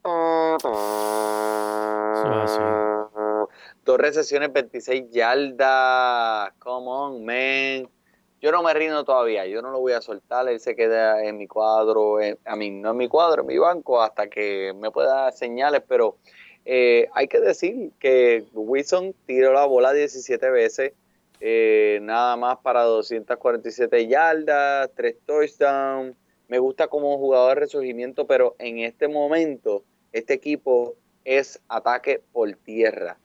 [3.83, 6.53] Dos recesiones, 26 yardas.
[6.59, 7.98] Come on, man
[8.41, 11.37] yo no me rindo todavía, yo no lo voy a soltar, él se queda en
[11.37, 15.23] mi cuadro, a mí no en mi cuadro, en mi banco, hasta que me pueda
[15.23, 16.17] dar señales, pero
[16.65, 20.93] eh, hay que decir que Wilson tiró la bola 17 veces,
[21.41, 26.15] eh, nada más para 247 yardas, 3 touchdowns,
[26.47, 32.51] me gusta como jugador de resurgimiento, pero en este momento este equipo es ataque por
[32.53, 33.17] tierra.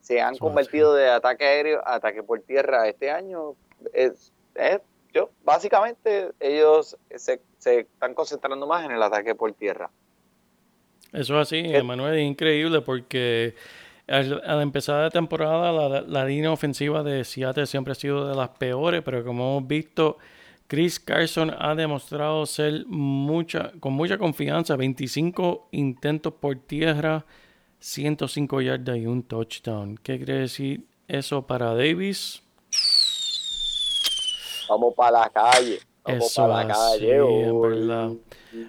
[0.00, 3.56] Se han convertido de ataque aéreo a ataque por tierra este año.
[3.92, 4.80] Es, eh,
[5.14, 9.90] yo, básicamente ellos se, están concentrando más en el ataque por tierra.
[11.12, 13.54] Eso es así, Emanuel, es increíble porque
[14.06, 18.50] al, empezar la temporada la, la, línea ofensiva de Seattle siempre ha sido de las
[18.50, 20.18] peores, pero como hemos visto,
[20.66, 27.24] Chris Carson ha demostrado ser mucha, con mucha confianza, 25 intentos por tierra,
[27.80, 29.96] 105 yardas y un touchdown.
[30.02, 32.42] ¿Qué quiere decir eso para Davis?
[34.68, 35.78] Vamos para la calle.
[36.06, 38.18] Eso para la calle.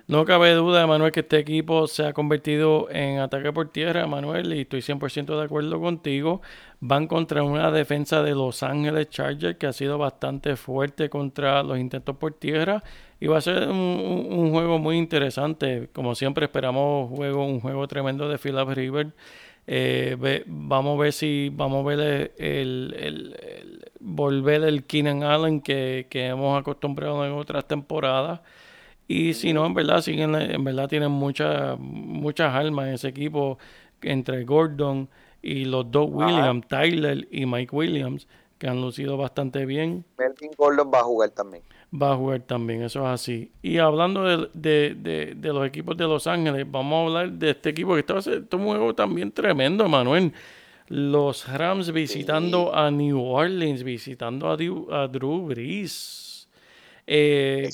[0.08, 4.54] No cabe duda, Manuel, que este equipo se ha convertido en ataque por tierra, Manuel,
[4.54, 6.42] y estoy 100% de acuerdo contigo.
[6.82, 11.78] Van contra una defensa de Los Ángeles Chargers que ha sido bastante fuerte contra los
[11.80, 12.84] intentos por tierra
[13.20, 15.90] y va a ser un, juego muy interesante.
[15.94, 19.14] Como siempre esperamos juego, un juego tremendo de Philip River.
[19.72, 26.08] Eh, vamos a ver si vamos a ver el, el, volver el Keenan Allen que,
[26.10, 28.42] que hemos acostumbrado en otras temporadas.
[29.08, 33.60] Y si no, en verdad, siguen, en verdad tienen muchas muchas almas en ese equipo
[34.02, 35.08] entre Gordon
[35.44, 40.04] y los dos Williams, Tyler y Mike Williams, que han lucido bastante bien.
[40.18, 41.62] Melvin Gordon va a jugar también.
[41.92, 43.52] Va a jugar también, eso es así.
[43.64, 47.70] Y hablando de, de, de, los equipos de Los Ángeles, vamos a hablar de este
[47.70, 50.32] equipo que está este un juego también tremendo, Manuel.
[50.90, 56.48] Los Rams visitando a New Orleans, visitando a, a Drew Brees.
[57.08, 57.70] Eh,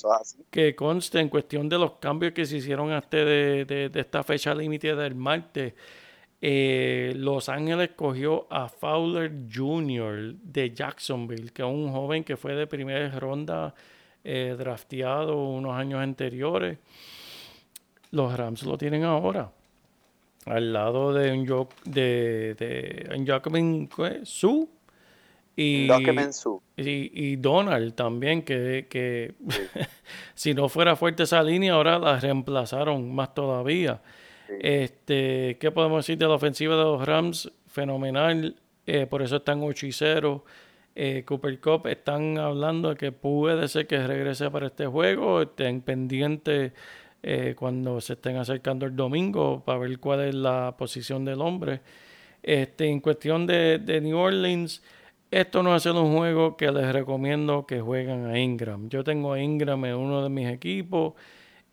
[0.49, 4.55] que conste en cuestión de los cambios que se hicieron hasta de, de, esta fecha
[4.55, 5.73] límite del martes.
[6.39, 10.35] Eh, los Ángeles cogió a Fowler Jr.
[10.35, 13.75] de Jacksonville, que es un joven que fue de primera ronda
[14.25, 16.79] eh, drafteado unos años anteriores.
[18.11, 19.51] Los Rams lo tienen ahora.
[20.45, 24.69] Al lado de un de, de Su
[25.55, 25.87] y,
[26.77, 29.33] y, Donald también, que,
[30.35, 34.01] si no fuera fuerte esa línea, ahora la reemplazaron más todavía.
[34.59, 37.51] Este, ¿Qué podemos decir de la ofensiva de los Rams?
[37.67, 38.55] Fenomenal,
[38.85, 40.43] eh, por eso están 8 y 0.
[40.95, 45.41] Eh, Cooper Cup están hablando de que puede ser que regrese para este juego.
[45.41, 46.71] Estén pendientes
[47.21, 51.81] eh, cuando se estén acercando el domingo para ver cuál es la posición del hombre.
[52.41, 54.81] Este, en cuestión de, de New Orleans,
[55.31, 58.87] esto no es un juego que les recomiendo que jueguen a Ingram.
[58.87, 61.13] Yo tengo a Ingram en uno de mis equipos.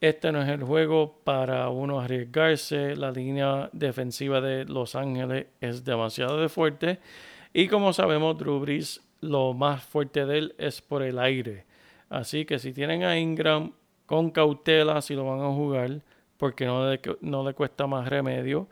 [0.00, 2.96] Este no es el juego para uno arriesgarse.
[2.96, 6.98] La línea defensiva de Los Ángeles es demasiado fuerte.
[7.52, 11.64] Y como sabemos, Drew Brees, lo más fuerte de él es por el aire.
[12.10, 13.72] Así que si tienen a Ingram
[14.04, 16.02] con cautela, si lo van a jugar,
[16.36, 18.68] porque no le, no le cuesta más remedio.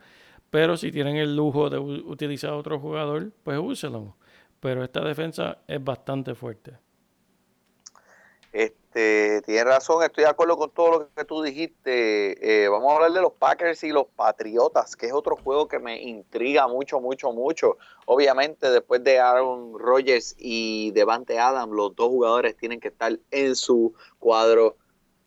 [0.51, 4.15] Pero si tienen el lujo de utilizar a otro jugador, pues úselo
[4.61, 6.77] pero esta defensa es bastante fuerte.
[8.53, 12.63] Este, tienes razón, estoy de acuerdo con todo lo que tú dijiste.
[12.63, 15.79] Eh, vamos a hablar de los Packers y los Patriotas, que es otro juego que
[15.79, 17.77] me intriga mucho, mucho, mucho.
[18.05, 23.55] Obviamente, después de Aaron Rodgers y Devante Adams, los dos jugadores tienen que estar en
[23.55, 24.75] su cuadro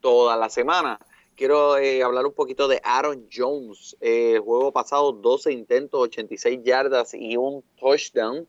[0.00, 0.98] toda la semana.
[1.34, 3.96] Quiero eh, hablar un poquito de Aaron Jones.
[4.00, 8.46] El juego pasado, 12 intentos, 86 yardas y un touchdown.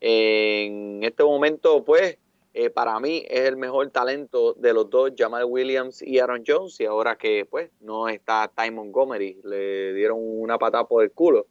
[0.00, 2.18] En este momento, pues,
[2.58, 6.80] eh, para mí es el mejor talento de los dos, Jamal Williams y Aaron Jones.
[6.80, 11.48] Y ahora que, pues, no está Ty Montgomery, le dieron una patada por el culo.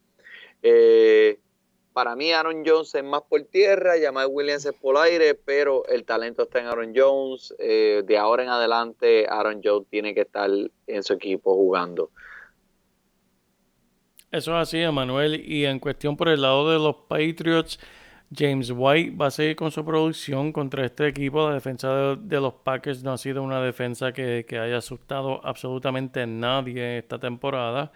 [0.63, 1.37] Eh,
[1.93, 6.05] para mí, Aaron Jones es más por tierra, Jamal Williams es por aire, pero el
[6.05, 7.53] talento está en Aaron Jones.
[7.59, 10.49] Eh, de ahora en adelante, Aaron Jones tiene que estar
[10.87, 12.09] en su equipo jugando.
[14.31, 15.39] Eso es así, Emanuel.
[15.47, 17.79] Y en cuestión por el lado de los Patriots,
[18.37, 21.47] James White va a seguir con su producción contra este equipo.
[21.47, 26.25] La defensa de, los Packers no ha sido una defensa que, haya asustado absolutamente a
[26.27, 27.91] nadie esta temporada.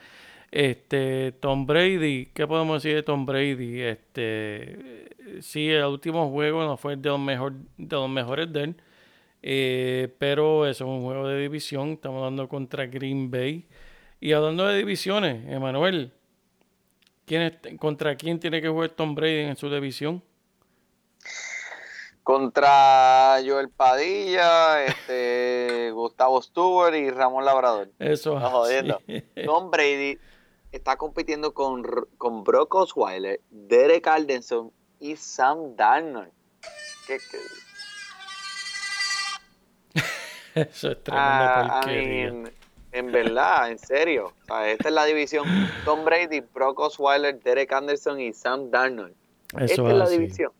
[0.51, 3.81] Este, Tom Brady, ¿qué podemos decir de Tom Brady?
[3.81, 5.09] Este,
[5.41, 7.19] sí, el último juego no fue de los,
[8.09, 8.75] mejores de él,
[9.43, 11.89] eh, pero eso es un juego de división.
[11.91, 13.67] Estamos hablando contra Green Bay.
[14.21, 16.11] Y hablando de divisiones, Emanuel,
[17.79, 20.23] ¿contra quién tiene que jugar Tom Brady en su división?
[22.29, 27.89] Contra Joel Padilla, este, Gustavo Stewart y Ramón Labrador.
[27.97, 28.35] Eso.
[28.39, 29.01] No jodiendo.
[29.45, 30.19] Tom Brady
[30.71, 31.83] está compitiendo con,
[32.19, 36.31] con Brock Osweiler, Derek Aldenson y Sam Darnold.
[37.07, 37.17] ¿Qué,
[40.53, 41.81] Eso es tremenda ah,
[42.91, 44.33] en verdad, en serio.
[44.67, 45.47] esta es la división.
[45.83, 49.15] Tom Brady, Brock Osweiler, Derek Anderson y Sam Darnold.
[49.57, 50.51] esta es la división.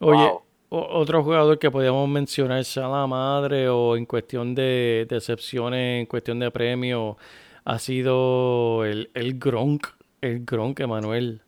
[0.00, 0.28] Oye,
[0.70, 6.38] otro jugador que podríamos mencionar, sea la madre o en cuestión de decepciones, en cuestión
[6.38, 7.16] de premio,
[7.64, 9.86] ha sido el, el Gronk.
[10.20, 11.42] El Gronk, Emanuel.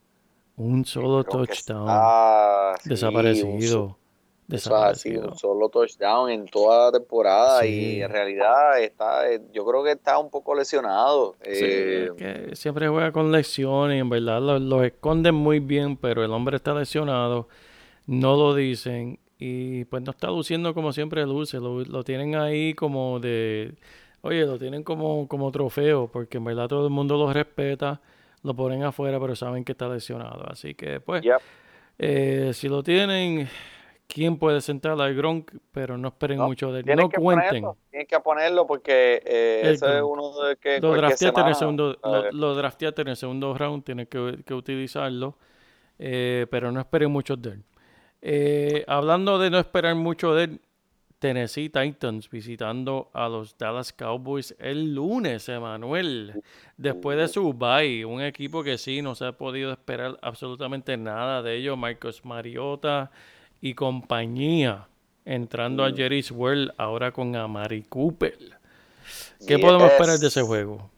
[0.57, 1.89] Un solo touchdown.
[2.85, 3.97] desaparecido.
[4.51, 9.41] Eso ha sido un solo touchdown en toda la temporada y en realidad está, eh,
[9.53, 11.37] yo creo que está un poco lesionado.
[11.43, 16.33] Eh, siempre juega con lesiones y en verdad los lo esconden muy bien, pero el
[16.33, 17.49] hombre está lesionado,
[18.11, 22.75] no lo dicen y pues no está luciendo como siempre luce, lo, lo tienen ahí
[22.75, 23.75] como de,
[24.23, 28.01] oye, lo tienen como, como trofeo, porque en verdad todo el mundo lo respeta,
[28.43, 30.45] lo ponen afuera, pero saben que está lesionado.
[30.51, 31.23] Así que pues,
[32.01, 33.49] eh, si lo tienen,
[34.09, 35.53] ¿quién puede sentar al Gronk?
[35.71, 36.97] Pero no esperen mucho de él.
[36.97, 37.65] No cuenten.
[37.91, 40.81] tienen que ponerlo porque eh, ese es uno de que...
[40.81, 41.97] Lo drafteaste, en el segundo,
[42.33, 45.39] lo, en el segundo round, tienes que, que utilizarlo,
[45.97, 47.65] eh, pero no esperen mucho de él.
[48.23, 50.59] Eh, hablando de no esperar mucho de
[51.21, 56.43] Tennessee Titans visitando a los Dallas Cowboys el lunes, Emanuel.
[56.77, 61.43] Después de su bye, un equipo que sí no se ha podido esperar absolutamente nada
[61.43, 61.77] de ellos.
[61.77, 63.11] Marcos Mariota
[63.61, 64.89] y compañía
[65.27, 68.39] entrando a Jerry's World ahora con Amari Cooper.
[69.47, 70.91] ¿Qué podemos esperar de ese juego?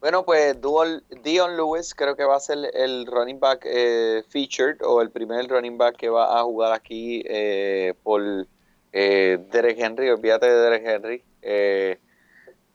[0.00, 5.00] Bueno, pues Dion Lewis creo que va a ser el running back eh, featured o
[5.00, 8.46] el primer running back que va a jugar aquí eh, por
[8.92, 10.10] eh, Derek Henry.
[10.10, 11.98] Olvídate de Derek Henry.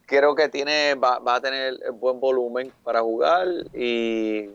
[0.07, 4.49] Creo que tiene va, a tener buen volumen para jugar y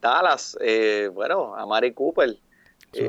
[0.00, 0.56] Dallas,
[1.12, 2.38] bueno, a Mari Cooper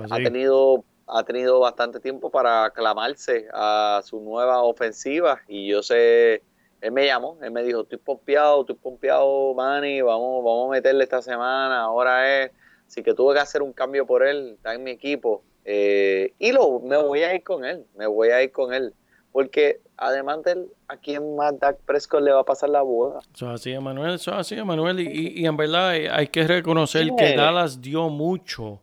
[0.09, 6.43] ha tenido ha tenido bastante tiempo para aclamarse a su nueva ofensiva y yo sé
[6.81, 11.03] él me llamó, él me dijo, estoy pompeado, estoy pompeado, Manny, vamos, vamos a meterle
[11.03, 12.51] esta semana, ahora es.
[12.87, 15.43] Así que tuve que hacer un cambio por él, está en mi equipo.
[15.65, 18.93] Eh, y lo, me voy a ir con él, me voy a ir con él.
[19.31, 23.19] Porque además de él, ¿a quién más Dak Prescott le va a pasar la boda?
[23.35, 25.01] Eso así, Emanuel, eso así, Emanuel.
[25.01, 28.81] Y, y, en verdad hay que reconocer que Dallas dio mucho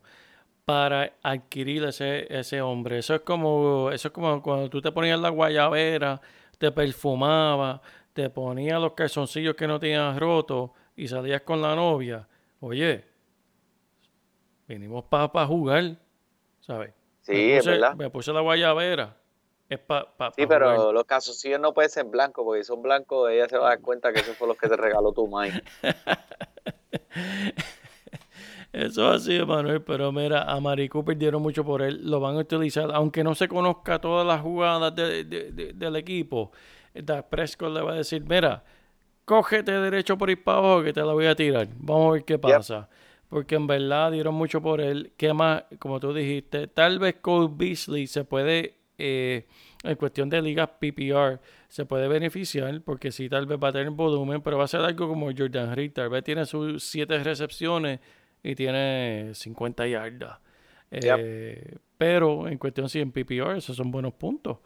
[0.65, 2.99] para adquirir ese, ese hombre.
[2.99, 6.21] Eso es como, eso es como cuando tú te ponías la guayabera
[6.59, 7.81] te perfumaba,
[8.13, 12.27] te ponía los calzoncillos que no tenías rotos y salías con la novia.
[12.61, 13.05] Oye,
[14.67, 15.97] vinimos para jugar,
[16.61, 16.93] ¿sabes?
[17.23, 17.95] Sí, es verdad.
[17.95, 19.17] Me puse la guayabera.
[19.69, 23.49] Es pa, sí, pero los calzoncillos no pueden ser blancos, porque si son blancos, ella
[23.49, 25.61] se va a dar cuenta que esos fue los que te regaló tu madre.
[28.77, 32.37] Eso ha sido, Manuel, pero mira, a Mari Cooper dieron mucho por él, lo van
[32.37, 36.53] a utilizar, aunque no se conozca todas las jugadas del equipo.
[36.93, 38.63] Da Prescott le va a decir, mira,
[39.25, 41.69] cógete derecho por ir para abajo que te la voy a tirar.
[41.79, 42.91] Vamos a ver qué pasa.
[43.31, 45.11] Porque en verdad dieron mucho por él.
[45.17, 45.65] ¿Qué más?
[45.79, 49.47] Como tú dijiste, tal vez Cole Beasley se puede, eh,
[49.85, 52.79] en cuestión de ligas PPR, se puede beneficiar.
[52.83, 55.75] Porque sí, tal vez va a tener volumen, pero va a ser algo como Jordan
[55.75, 55.93] Reed.
[55.93, 58.01] Tal vez tiene sus siete recepciones
[58.47, 60.39] y tiene 50 yardas.
[60.91, 64.59] Eh, pero en cuestión si en PPR, esos son buenos puntos.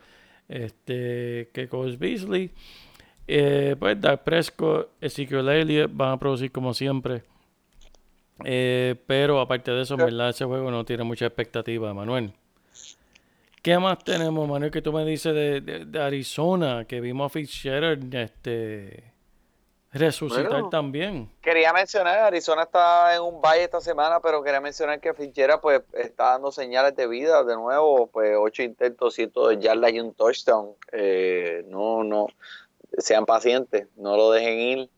[0.49, 2.51] Este, que Coach Beasley,
[3.27, 7.23] eh, pues Dark Prescott, Ezekiel Elliott van a producir como siempre.
[8.45, 12.33] Eh, pero aparte de eso, en verdad, ese juego no tiene mucha expectativa, Manuel.
[13.63, 16.87] ¿Qué más tenemos, Manuel, que tú me dices de, de, Arizona?
[16.87, 19.13] Que vimos a Fitzgerald este,
[19.93, 21.29] resucitar también.
[21.43, 25.83] Quería mencionar, Arizona está en un valle esta semana, pero quería mencionar que Fichera pues
[25.95, 30.75] está dando señales de vida de nuevo, pues ocho intentos, ciento yardas y un touchdown.
[30.93, 32.29] Eh, no, no,
[32.99, 34.91] sean pacientes, no lo dejen ir.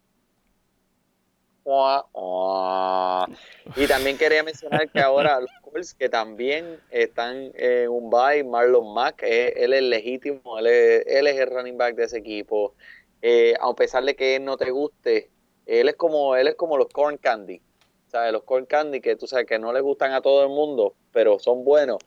[3.77, 8.93] Y también quería mencionar que ahora los Colts que también están en un bye, Marlon
[8.93, 12.75] Mack, eh, él es legítimo, él es, él es el running back de ese equipo
[13.23, 15.31] eh, a pesar de que no te guste,
[15.67, 17.63] él es como, él es como los corn candy.
[18.09, 18.33] ¿Sabes?
[18.33, 21.39] Los corn candy que tú sabes que no le gustan a todo el mundo, pero
[21.39, 21.99] son buenos.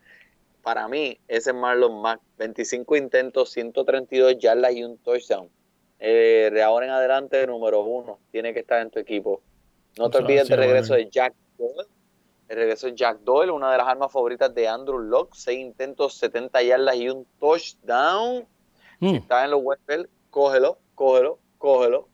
[0.61, 2.19] Para mí, ese es Marlon Mack.
[2.37, 5.49] 25 intentos, 132 yardas y un touchdown.
[5.99, 8.19] Eh, de ahora en adelante, número uno.
[8.31, 9.41] Tiene que estar en tu equipo.
[9.97, 11.87] No te olvides del regreso de Jack Doyle.
[12.49, 15.35] El regreso de Jack Doyle, una de las armas favoritas de Andrew Locke.
[15.35, 18.45] 6 intentos, 70 yardas y un touchdown.
[18.99, 19.15] Si hmm.
[19.15, 22.07] estás en los Westfield, cógelo cógelo, cógelo.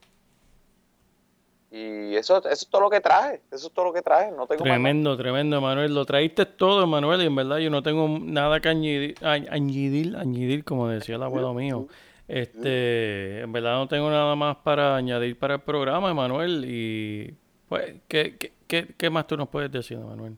[1.72, 4.46] Y eso, eso es todo lo que traje, eso es todo lo que traje, no
[4.46, 8.60] tengo Tremendo, tremendo, Manuel, lo traíste todo, Manuel, y en verdad yo no tengo nada
[8.60, 11.88] que añadir, añadir, añadir como decía el abuelo mío.
[12.28, 17.34] Este, en verdad no tengo nada más para añadir para el programa, Manuel, y
[17.70, 20.36] pues, ¿qué, qué, qué, qué más tú nos puedes decir, Manuel?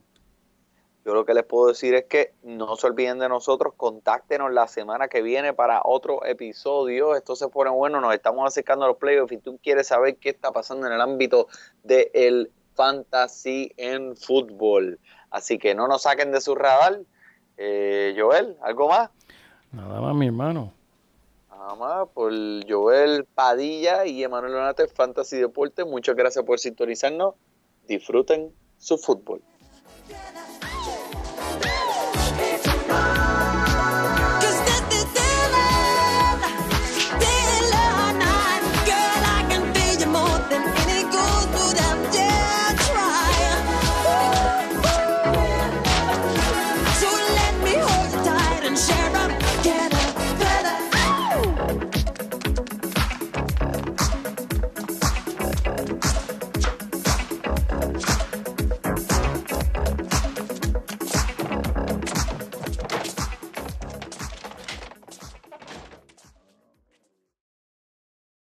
[1.04, 4.66] Yo lo que les puedo decir es que no se olviden de nosotros, contáctenos la
[4.66, 7.14] semana que viene para otro episodio.
[7.14, 10.30] Esto se pone bueno, nos estamos acercando a los playoffs y tú quieres saber qué
[10.30, 11.48] está pasando en el ámbito
[11.82, 14.98] del fantasy en fútbol.
[15.30, 17.00] Así que no nos saquen de su radar.
[17.58, 19.10] Eh, Joel, ¿algo más?
[19.72, 20.72] Nada más, mi hermano.
[21.50, 22.32] Nada más, por
[22.66, 25.84] Joel Padilla y Emanuel Donate, Fantasy Deporte.
[25.84, 27.34] Muchas gracias por sintonizarnos.
[27.86, 29.42] Disfruten su fútbol.
[32.96, 33.33] Oh.